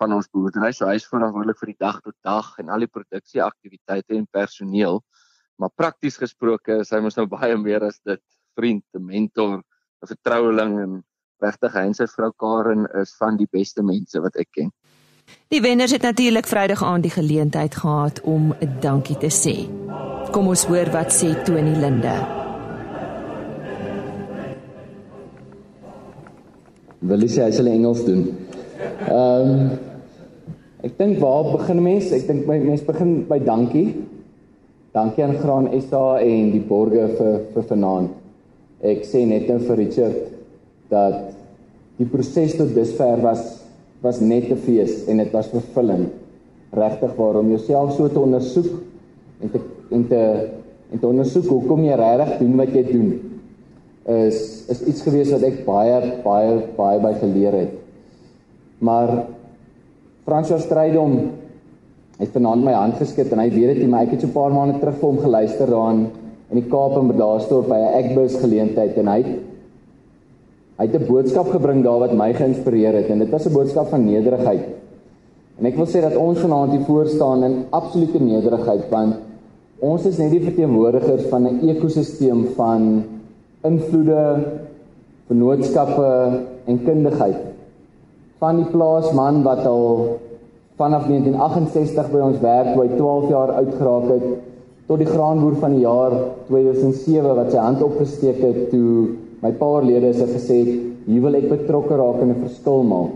van 0.00 0.12
ons 0.16 0.28
boerdery. 0.32 0.72
So 0.74 0.88
hy 0.88 0.98
is 0.98 1.08
verantwoordelik 1.08 1.60
vir 1.60 1.72
die 1.72 1.80
dag 1.80 2.00
tot 2.02 2.16
dag 2.26 2.52
en 2.60 2.72
al 2.74 2.84
die 2.84 2.90
produksieaktiwiteite 2.92 4.16
en 4.18 4.26
personeel. 4.32 5.00
Maar 5.62 5.72
prakties 5.78 6.18
gesproke 6.20 6.82
is 6.82 6.92
hy 6.92 7.00
mos 7.04 7.16
nou 7.16 7.28
baie 7.36 7.56
meer 7.60 7.86
as 7.86 8.00
dit 8.04 8.22
vriend, 8.56 8.84
'n 8.94 9.04
mentor, 9.04 9.62
'n 10.02 10.10
vertroueling 10.12 10.78
en 10.82 11.02
regtig 11.44 11.74
hy 11.76 11.84
en 11.86 11.94
sy 11.94 12.06
vrou 12.08 12.32
Karen 12.32 12.86
is 13.02 13.12
van 13.20 13.36
die 13.36 13.48
beste 13.52 13.82
mense 13.82 14.20
wat 14.20 14.36
ek 14.40 14.48
ken. 14.56 14.72
Die 15.50 15.60
wenners 15.60 15.92
het 15.92 16.02
natuurlik 16.06 16.46
Vrydag 16.46 16.82
aand 16.82 17.02
die 17.02 17.12
geleentheid 17.12 17.74
gehad 17.74 18.20
om 18.22 18.54
'n 18.60 18.80
dankie 18.80 19.18
te 19.18 19.30
sê. 19.30 19.68
Kom 20.32 20.48
ons 20.48 20.64
hoor 20.64 20.90
wat 20.90 21.12
sê 21.12 21.34
Tony 21.44 21.76
Linde. 21.76 22.45
Wil 27.06 27.22
jy 27.22 27.30
sê 27.30 27.44
hy 27.44 27.52
sal 27.54 27.70
Engels 27.70 28.04
doen. 28.06 28.24
Ehm 29.06 29.50
um, 29.50 29.68
ek 30.86 30.98
dink 31.00 31.18
waar 31.18 31.48
begin 31.50 31.80
mense? 31.82 32.14
Ek 32.14 32.26
dink 32.28 32.46
mense 32.46 32.86
begin 32.86 33.12
by 33.26 33.38
dankie. 33.42 33.88
Dankie 34.94 35.24
aan 35.24 35.38
Graan 35.40 35.66
SA 35.82 36.20
en 36.22 36.52
die 36.54 36.62
borge 36.62 37.08
vir 37.18 37.40
vir 37.54 37.66
vanaand. 37.70 38.12
Ek 38.86 39.02
sê 39.08 39.24
net 39.26 39.48
nou 39.50 39.58
vir 39.64 39.80
Richard 39.82 40.20
dat 40.92 41.32
die 41.98 42.06
proses 42.06 42.54
tot 42.58 42.74
dusver 42.76 43.22
was 43.24 43.44
was 44.04 44.20
net 44.20 44.50
'n 44.52 44.60
fees 44.66 45.08
en 45.08 45.18
dit 45.18 45.32
was 45.32 45.48
vervullend. 45.50 46.12
Regtig 46.72 47.16
waarom 47.16 47.50
jouself 47.50 47.96
so 47.96 48.08
te 48.08 48.20
ondersoek 48.20 48.70
en 49.42 49.50
te 49.50 49.60
en 49.90 50.06
te 50.08 50.22
en 50.92 50.98
te 50.98 51.06
ondersoek 51.06 51.48
hoekom 51.50 51.84
jy 51.84 51.96
regtig 51.96 52.38
doen 52.38 52.56
wat 52.56 52.74
jy 52.74 52.84
doen 52.92 53.35
is 54.06 54.66
is 54.70 54.82
iets 54.86 55.02
gewees 55.02 55.32
wat 55.34 55.42
ek 55.42 55.64
baie 55.66 55.96
baie 56.22 56.60
baie 56.76 57.00
by 57.02 57.12
geleer 57.20 57.52
het. 57.52 57.72
Maar 58.78 59.26
François 60.26 60.62
Strydom 60.62 61.16
het 62.20 62.30
vanaand 62.32 62.64
my 62.64 62.72
hand 62.72 63.00
geskit 63.00 63.32
en 63.32 63.42
hy 63.42 63.50
weet 63.50 63.74
dit, 63.74 63.88
maar 63.90 64.06
ek 64.06 64.14
het 64.16 64.22
so 64.22 64.28
'n 64.28 64.32
paar 64.36 64.52
maande 64.54 64.78
terug 64.78 64.96
vir 65.00 65.08
hom 65.08 65.18
geluister 65.18 65.66
daarin 65.66 66.06
in 66.50 66.60
die 66.60 66.70
Kaap 66.70 66.96
en 66.96 67.08
Bredasdorp 67.08 67.68
by 67.68 67.76
'n 67.76 67.94
ekbus 68.04 68.38
geleentheid 68.40 68.96
en 68.96 69.08
hy 69.08 69.22
het 69.22 69.34
hy 70.78 70.86
het 70.86 70.94
'n 71.00 71.06
boodskap 71.06 71.48
gebring 71.50 71.82
daar 71.82 71.98
wat 71.98 72.12
my 72.12 72.32
geïnspireer 72.32 72.94
het 72.94 73.10
en 73.10 73.18
dit 73.18 73.30
was 73.30 73.46
'n 73.46 73.52
boodskap 73.52 73.88
van 73.88 74.04
nederigheid. 74.04 74.64
En 75.58 75.66
ek 75.66 75.76
wil 75.76 75.86
sê 75.86 76.00
dat 76.00 76.16
ons 76.16 76.38
vanaand 76.38 76.72
hier 76.72 76.84
voor 76.84 77.06
staan 77.06 77.44
in 77.44 77.64
absolute 77.70 78.22
nederigheid 78.22 78.88
want 78.90 79.14
ons 79.78 80.06
is 80.06 80.18
net 80.18 80.30
die 80.30 80.44
verteenwoordigers 80.44 81.26
van 81.30 81.46
'n 81.46 81.68
ekosisteem 81.68 82.46
van 82.56 83.04
invloede, 83.66 84.22
vennootskappe 85.28 86.08
en 86.66 86.80
kundigheid. 86.84 87.42
Van 88.42 88.60
die 88.60 88.68
plaasman 88.70 89.42
wat 89.46 89.64
al 89.66 90.18
vanaf 90.76 91.06
1968 91.08 92.10
by 92.12 92.24
ons 92.24 92.40
werk, 92.42 92.72
toe 92.74 92.84
hy 92.84 92.90
12 92.96 93.30
jaar 93.32 93.54
oud 93.60 93.74
geraak 93.78 94.08
het, 94.12 94.26
tot 94.86 95.02
die 95.02 95.08
graanboer 95.08 95.56
van 95.62 95.74
die 95.74 95.82
jaar 95.82 96.14
2007 96.50 97.36
wat 97.38 97.52
sy 97.52 97.62
hand 97.62 97.82
opgesteek 97.82 98.42
het 98.44 98.66
toe 98.70 99.16
my 99.42 99.50
paarlede 99.58 100.12
is 100.14 100.20
gesê 100.22 100.58
het, 100.64 100.74
"Hier 101.06 101.22
wil 101.22 101.34
ek 101.34 101.48
betrokke 101.48 101.96
raak 101.96 102.20
en 102.22 102.30
'n 102.30 102.42
verskil 102.42 102.82
maak." 102.82 103.12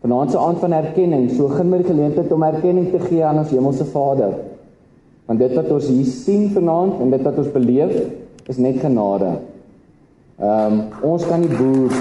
Vanaand 0.00 0.30
se 0.30 0.38
aand 0.38 0.58
van 0.58 0.72
erkenning, 0.72 1.30
so 1.30 1.48
gen 1.48 1.68
my 1.68 1.78
die 1.78 1.92
geleentheid 1.92 2.32
om 2.32 2.42
erkenning 2.42 2.90
te 2.90 2.98
gee 2.98 3.24
aan 3.24 3.38
ons 3.38 3.50
hemelse 3.50 3.84
Vader. 3.84 4.34
Want 5.26 5.38
dit 5.38 5.54
wat 5.54 5.70
ons 5.70 5.88
hier 5.88 6.04
sien 6.04 6.48
vanaand 6.50 7.00
en 7.00 7.10
dit 7.10 7.22
wat 7.22 7.38
ons 7.38 7.52
beleef, 7.52 7.92
is 8.46 8.56
net 8.56 8.80
genade. 8.80 9.36
Ehm 10.40 10.72
um, 10.72 10.76
ons 11.04 11.24
kan 11.28 11.42
nie 11.42 11.52
boer 11.52 11.92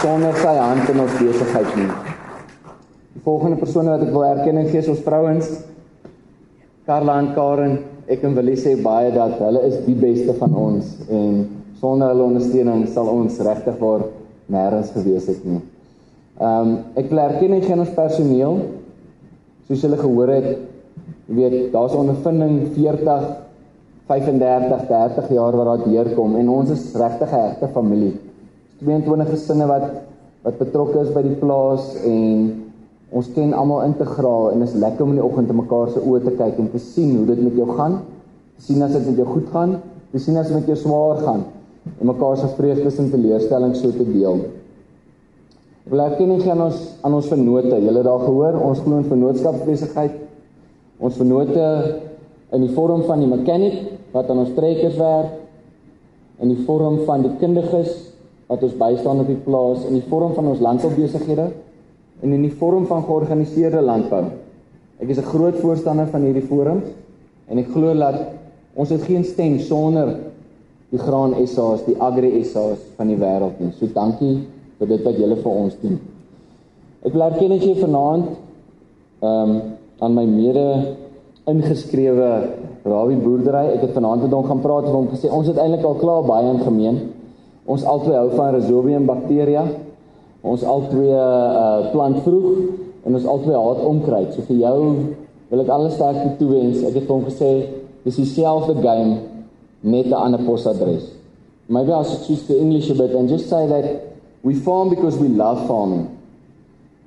sonder 0.00 0.34
sy 0.40 0.54
hand 0.58 0.88
in 0.90 1.02
ons 1.04 1.12
besigheid 1.20 1.76
nie. 1.78 1.86
Die 3.14 3.22
volgende 3.22 3.58
persone 3.60 3.92
wat 3.92 4.02
ek 4.02 4.10
wil 4.10 4.24
erkenning 4.26 4.66
gee 4.72 4.80
is 4.82 4.90
ons 4.90 5.04
vrouens. 5.06 5.52
Karla 6.90 7.20
en 7.22 7.30
Karen, 7.38 7.78
ek 8.10 8.26
en 8.26 8.34
Willie 8.34 8.58
sê 8.58 8.74
baie 8.82 9.14
dat 9.14 9.38
hulle 9.38 9.62
is 9.70 9.78
die 9.86 9.94
beste 10.02 10.34
van 10.40 10.58
ons 10.64 10.90
en 11.06 11.38
sonder 11.78 12.10
hulle 12.10 12.26
ondersteuning 12.32 12.82
sal 12.90 13.12
ons 13.12 13.38
regtig 13.46 13.78
waar 13.78 14.08
nêrens 14.50 14.90
gewees 14.98 15.30
het 15.30 15.46
nie. 15.46 15.62
Ehm 16.42 16.74
um, 16.74 16.76
ek 16.98 17.14
wil 17.14 17.22
erkenning 17.28 17.62
gee 17.62 17.78
aan 17.78 17.86
ons 17.86 17.96
personeel. 18.02 18.64
Soos 19.70 19.86
julle 19.86 20.02
gehoor 20.02 20.34
het, 20.40 20.52
jy 21.30 21.38
weet, 21.38 21.58
daar's 21.70 21.94
ondervinding 21.94 22.64
40 22.74 23.45
35 24.06 24.86
30 24.86 25.32
jaar 25.34 25.56
wat 25.58 25.66
daar 25.66 25.88
deurkom 25.88 26.36
en 26.38 26.48
ons 26.48 26.70
is 26.70 26.84
regtig 26.94 27.32
'n 27.32 27.40
regte 27.48 27.68
familie. 27.74 28.14
22 28.78 29.30
gesinne 29.30 29.66
wat 29.66 29.90
wat 30.42 30.58
betrokke 30.58 31.00
is 31.00 31.10
by 31.10 31.22
die 31.22 31.34
plaas 31.40 31.96
en 32.04 32.64
ons 33.10 33.32
ken 33.34 33.52
almal 33.52 33.82
integraal 33.82 34.52
en 34.52 34.62
is 34.62 34.74
lekker 34.74 35.02
om 35.02 35.10
in 35.10 35.18
die 35.20 35.24
oggend 35.24 35.48
te 35.48 35.54
mekaar 35.54 35.90
se 35.90 36.00
oë 36.00 36.22
te 36.24 36.34
kyk 36.38 36.58
en 36.58 36.70
te 36.70 36.78
sien 36.78 37.16
hoe 37.16 37.26
dit 37.26 37.42
met 37.42 37.56
jou 37.56 37.66
gaan. 37.76 37.98
Te 38.56 38.62
sien 38.62 38.82
as 38.82 38.92
dit 38.92 39.06
met 39.06 39.16
jou 39.16 39.26
goed 39.26 39.48
gaan, 39.52 39.80
te 40.12 40.18
sien 40.18 40.36
as 40.36 40.46
dit 40.46 40.56
met 40.56 40.66
jou 40.66 40.76
swaar 40.76 41.16
gaan 41.16 41.44
en 42.00 42.06
mekaar 42.06 42.36
se 42.36 42.46
vreugdes 42.46 42.98
en 42.98 43.10
teleurstellings 43.10 43.80
so 43.80 43.90
te 43.90 44.06
deel. 44.12 44.38
Ek 45.86 45.90
wil 45.90 46.00
erkenning 46.00 46.42
gee 46.42 46.50
aan 46.50 46.64
ons 46.64 46.78
aan 47.02 47.14
ons 47.14 47.26
vennote. 47.30 47.76
Julle 47.78 48.02
daar 48.02 48.22
gehoor, 48.22 48.56
ons 48.58 48.78
glo 48.82 48.96
in 48.98 49.10
vennootskapsbesigheid. 49.10 50.16
Ons 50.98 51.18
vennote 51.18 51.66
in 52.52 52.62
die 52.62 52.72
vorm 52.74 53.02
van 53.06 53.22
die 53.22 53.30
mechanic 53.30 53.95
wat 54.12 54.30
aan 54.30 54.44
ons 54.44 54.54
trekkers 54.54 54.96
werk, 54.96 55.34
in 56.42 56.52
die 56.52 56.64
vorm 56.66 57.00
van 57.06 57.22
die 57.24 57.32
kundiges 57.40 57.92
wat 58.46 58.62
ons 58.62 58.76
bystaan 58.78 59.22
op 59.22 59.30
die 59.30 59.40
plaas, 59.40 59.86
in 59.88 59.96
die 59.96 60.08
vorm 60.10 60.34
van 60.36 60.50
ons 60.52 60.60
landboubesighede 60.62 61.46
en 62.22 62.32
in 62.32 62.44
die 62.44 62.52
vorm 62.60 62.86
van 62.86 63.04
georganiseerde 63.04 63.80
landbou. 63.82 64.24
Ek 65.00 65.08
is 65.08 65.18
'n 65.18 65.30
groot 65.32 65.56
voorstander 65.60 66.06
van 66.06 66.22
hierdie 66.22 66.46
forums 66.46 66.88
en 67.48 67.58
ek 67.58 67.72
glo 67.72 67.94
dat 67.94 68.20
ons 68.74 68.88
het 68.88 69.02
geen 69.02 69.24
stem 69.24 69.58
sonder 69.58 70.16
die 70.90 70.98
graan 70.98 71.34
SA's, 71.46 71.84
die 71.84 71.96
agri 71.98 72.44
SA's 72.44 72.78
van 72.96 73.08
die 73.08 73.16
wêreld 73.16 73.60
nie. 73.60 73.72
So 73.72 73.86
dankie 73.86 74.46
vir 74.78 74.88
dit 74.88 75.02
wat 75.04 75.18
julle 75.18 75.36
vir 75.36 75.52
ons 75.52 75.76
doen. 75.80 75.98
Ek 77.04 77.12
wil 77.12 77.22
erken 77.22 77.60
gee 77.60 77.74
vanaand 77.74 78.26
ehm 79.22 79.50
um, 79.50 79.62
aan 79.98 80.14
my 80.14 80.26
mede 80.26 80.96
ingeskrewe 81.48 82.48
Rawie 82.86 83.18
boerdery. 83.18 83.74
Ek 83.74 83.82
het 83.88 83.94
vanaand 83.96 84.22
met 84.22 84.34
hom 84.34 84.46
gaan 84.46 84.62
praat 84.62 84.86
en 84.86 84.94
hom 84.94 85.08
gesê 85.10 85.30
ons 85.32 85.48
het 85.50 85.58
eintlik 85.58 85.84
al 85.84 85.98
klaar 85.98 86.22
baie 86.26 86.52
in 86.52 86.62
gemeen. 86.62 87.00
Ons 87.66 87.84
albei 87.84 88.14
hou 88.14 88.28
van 88.36 88.54
Rhizobium 88.54 89.08
bakteria. 89.08 89.64
Ons 90.46 90.62
albei 90.62 91.10
uh 91.10 91.90
plant 91.90 92.20
vroeg 92.22 92.50
en 93.06 93.18
ons 93.18 93.26
albei 93.32 93.56
haat 93.58 93.82
onkruid. 93.90 94.34
So 94.34 94.46
vir 94.46 94.60
jou 94.62 94.78
wil 95.50 95.62
ek 95.64 95.72
alles 95.74 95.96
sterkte 95.98 96.36
toewens. 96.38 96.84
Ek 96.86 97.00
het 97.00 97.10
hom 97.10 97.26
gesê 97.26 97.50
dis 98.06 98.20
dieselfde 98.22 98.78
game 98.82 99.18
net 99.82 100.06
'n 100.06 100.14
ander 100.14 100.46
posadres. 100.46 101.10
Maybe 101.68 101.90
I 101.90 102.04
should 102.04 102.22
choose 102.26 102.46
the 102.46 102.58
English 102.58 102.90
a 102.90 102.94
bit 102.94 103.14
and 103.14 103.28
just 103.28 103.48
say 103.48 103.66
that 103.66 103.84
we 104.44 104.54
farm 104.54 104.90
because 104.90 105.18
we 105.18 105.28
love 105.28 105.66
farming. 105.66 106.06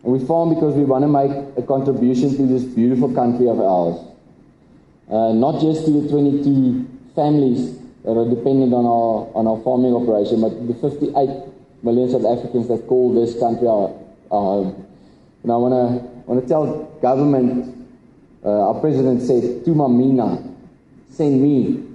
And 0.03 0.11
we 0.13 0.19
farm 0.19 0.49
because 0.49 0.75
we 0.75 0.83
want 0.83 1.03
to 1.03 1.07
make 1.07 1.31
a 1.57 1.61
contribution 1.61 2.35
to 2.35 2.43
this 2.43 2.63
beautiful 2.63 3.09
country 3.13 3.47
of 3.47 3.59
ours. 3.61 3.95
Uh, 5.09 5.33
not 5.33 5.59
just 5.59 5.85
to 5.85 5.91
the 5.91 6.07
22 6.07 6.87
families 7.15 7.79
that 8.05 8.11
are 8.11 8.29
dependent 8.29 8.73
on 8.73 8.85
our 8.85 9.25
on 9.33 9.47
our 9.47 9.57
farming 9.63 9.93
operation, 9.93 10.39
but 10.39 10.53
the 10.67 10.73
58 10.75 11.83
million 11.83 12.11
South 12.11 12.25
Africans 12.25 12.67
that 12.67 12.85
call 12.87 13.13
this 13.13 13.39
country 13.39 13.67
our, 13.67 13.89
our 14.29 14.41
home. 14.61 14.85
And 15.41 15.51
I 15.51 15.55
want 15.57 15.73
to 15.73 16.05
want 16.29 16.43
to 16.43 16.47
tell 16.47 16.83
government, 17.01 17.87
uh, 18.45 18.69
our 18.69 18.79
president 18.79 19.23
said, 19.23 19.65
"Tuma 19.65 19.89
mina, 19.89 20.43
send 21.09 21.41
me." 21.41 21.89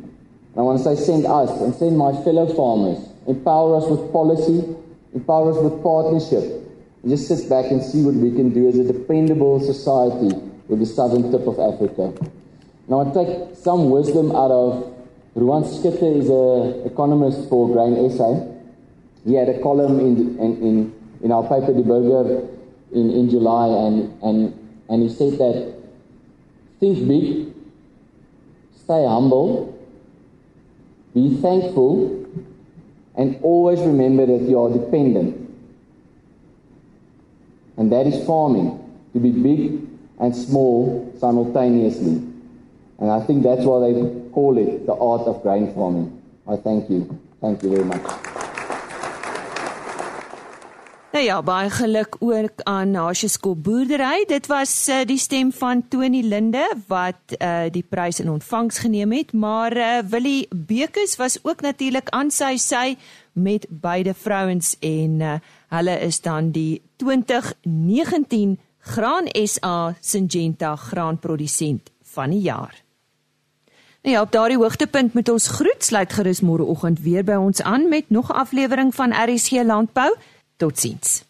And 0.55 0.61
I 0.61 0.63
want 0.63 0.79
to 0.79 0.85
say, 0.85 0.95
send 0.95 1.27
us 1.27 1.51
and 1.61 1.75
send 1.75 1.99
my 1.99 2.13
fellow 2.23 2.47
farmers. 2.55 2.99
Empower 3.27 3.77
us 3.77 3.91
with 3.91 4.13
policy, 4.13 4.63
empower 5.13 5.51
us 5.51 5.59
with 5.59 5.83
partnership. 5.83 6.63
And 7.03 7.11
just 7.11 7.27
sit 7.27 7.49
back 7.49 7.71
and 7.71 7.83
see 7.83 8.03
what 8.03 8.15
we 8.15 8.31
can 8.31 8.51
do 8.51 8.69
as 8.69 8.79
a 8.79 8.85
dependable 8.85 9.59
society 9.59 10.35
with 10.69 10.79
the 10.79 10.87
southern 10.87 11.33
tip 11.33 11.47
of 11.47 11.59
Africa. 11.59 12.15
Now 12.89 13.01
I 13.01 13.13
take 13.15 13.57
some 13.57 13.91
wisdom 13.91 14.33
out 14.33 14.51
of 14.51 14.95
Ruan 15.35 15.65
Skitte 15.65 16.03
is 16.03 16.29
an 16.29 16.87
economist 16.87 17.49
for 17.49 17.73
Grain 17.73 18.11
SA. 18.11 18.47
He 19.25 19.35
had 19.35 19.49
a 19.49 19.61
column 19.61 20.01
in 20.01 20.39
in 20.39 20.63
in, 20.63 20.95
in 21.23 21.33
our 21.33 21.43
paper 21.43 21.73
Die 21.73 21.83
Burger 21.83 22.47
in, 22.93 23.11
in 23.11 23.31
July 23.31 23.69
and, 23.69 24.23
and 24.23 24.55
and 24.89 25.03
he 25.03 25.09
said 25.09 25.39
that 25.39 25.75
think 26.79 27.09
big, 27.09 27.55
stay 28.77 29.07
humble, 29.07 29.79
be 31.15 31.37
thankful, 31.41 32.27
and 33.17 33.41
always 33.43 33.81
remember 33.81 34.27
that 34.27 34.43
you 34.43 34.61
are 34.61 34.71
dependent. 34.71 35.41
And 37.77 37.91
that 37.91 38.07
is 38.07 38.25
farming, 38.27 38.79
to 39.15 39.19
be 39.19 39.31
big 39.31 39.89
and 40.21 40.37
small 40.37 41.13
simultaneously. 41.19 42.34
And 42.99 43.11
I 43.11 43.21
think 43.27 43.43
that's 43.43 43.65
why 43.65 43.81
they 43.81 43.95
call 44.33 44.57
it 44.59 44.87
the 44.87 44.95
art 44.95 45.27
of 45.27 45.43
grain 45.43 45.73
farming. 45.75 46.21
I 46.47 46.57
thank 46.57 46.89
you. 46.91 47.19
Thank 47.41 47.63
you 47.63 47.71
very 47.71 47.85
much. 47.85 48.35
Nou 51.15 51.23
ja, 51.23 51.37
baie 51.47 51.69
geluk 51.71 52.17
ook 52.19 52.63
aan 52.67 52.95
Hasieskop 52.95 53.63
boerdery. 53.63 54.25
Dit 54.27 54.49
was 54.51 54.73
uh, 54.91 55.05
die 55.07 55.19
stem 55.19 55.53
van 55.55 55.85
Tony 55.89 56.25
Linde 56.27 56.65
wat 56.91 57.37
uh, 57.39 57.71
die 57.71 57.85
prys 57.87 58.19
in 58.21 58.33
ontvangs 58.33 58.81
geneem 58.83 59.15
het, 59.15 59.31
maar 59.33 59.77
uh, 59.77 60.03
Willie 60.11 60.49
Bekus 60.51 61.15
was 61.17 61.39
ook 61.43 61.63
natuurlik 61.63 62.11
aan 62.11 62.35
sy 62.35 62.57
sy 62.59 62.97
met 63.33 63.67
beide 63.71 64.15
vrouens 64.15 64.75
en 64.83 65.23
uh, 65.23 65.39
hulle 65.79 65.99
is 66.03 66.19
dan 66.21 66.51
die 66.51 66.83
2019 66.97 68.59
Graan 68.85 69.31
SA 69.47 69.95
Syngenta 70.01 70.75
graanprodusent 70.77 71.94
van 72.15 72.31
die 72.31 72.41
jaar. 72.41 72.83
Nou 74.05 74.17
ja, 74.17 74.23
op 74.23 74.33
daardie 74.33 74.59
hoogtepunt 74.59 75.15
moet 75.15 75.29
ons 75.33 75.49
groet 75.49 75.85
sluit 75.85 76.13
gerus 76.13 76.41
môreoggend 76.45 77.01
weer 77.01 77.25
by 77.25 77.39
ons 77.41 77.63
aan 77.63 77.89
met 77.89 78.11
nog 78.11 78.29
'n 78.29 78.37
aflewering 78.37 78.95
van 78.95 79.13
RSG 79.13 79.65
Landbou. 79.65 80.15
Totsiens. 80.57 81.25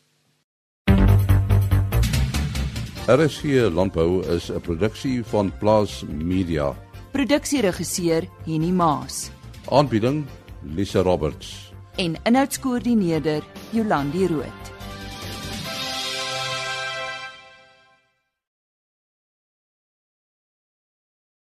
RSG 3.06 3.70
Landbou 3.72 4.26
is 4.26 4.50
'n 4.50 4.60
produksie 4.60 5.24
van 5.24 5.52
Plaas 5.58 6.04
Media. 6.08 6.74
Produksieregisseur 7.12 8.28
Henny 8.44 8.70
Maas. 8.70 9.30
Aanbieding 9.70 10.24
Lisa 10.62 11.00
Roberts. 11.00 11.72
En 11.96 12.14
inhoudskoördineerder 12.22 13.42
Jolandi 13.70 14.26
Root. 14.26 14.73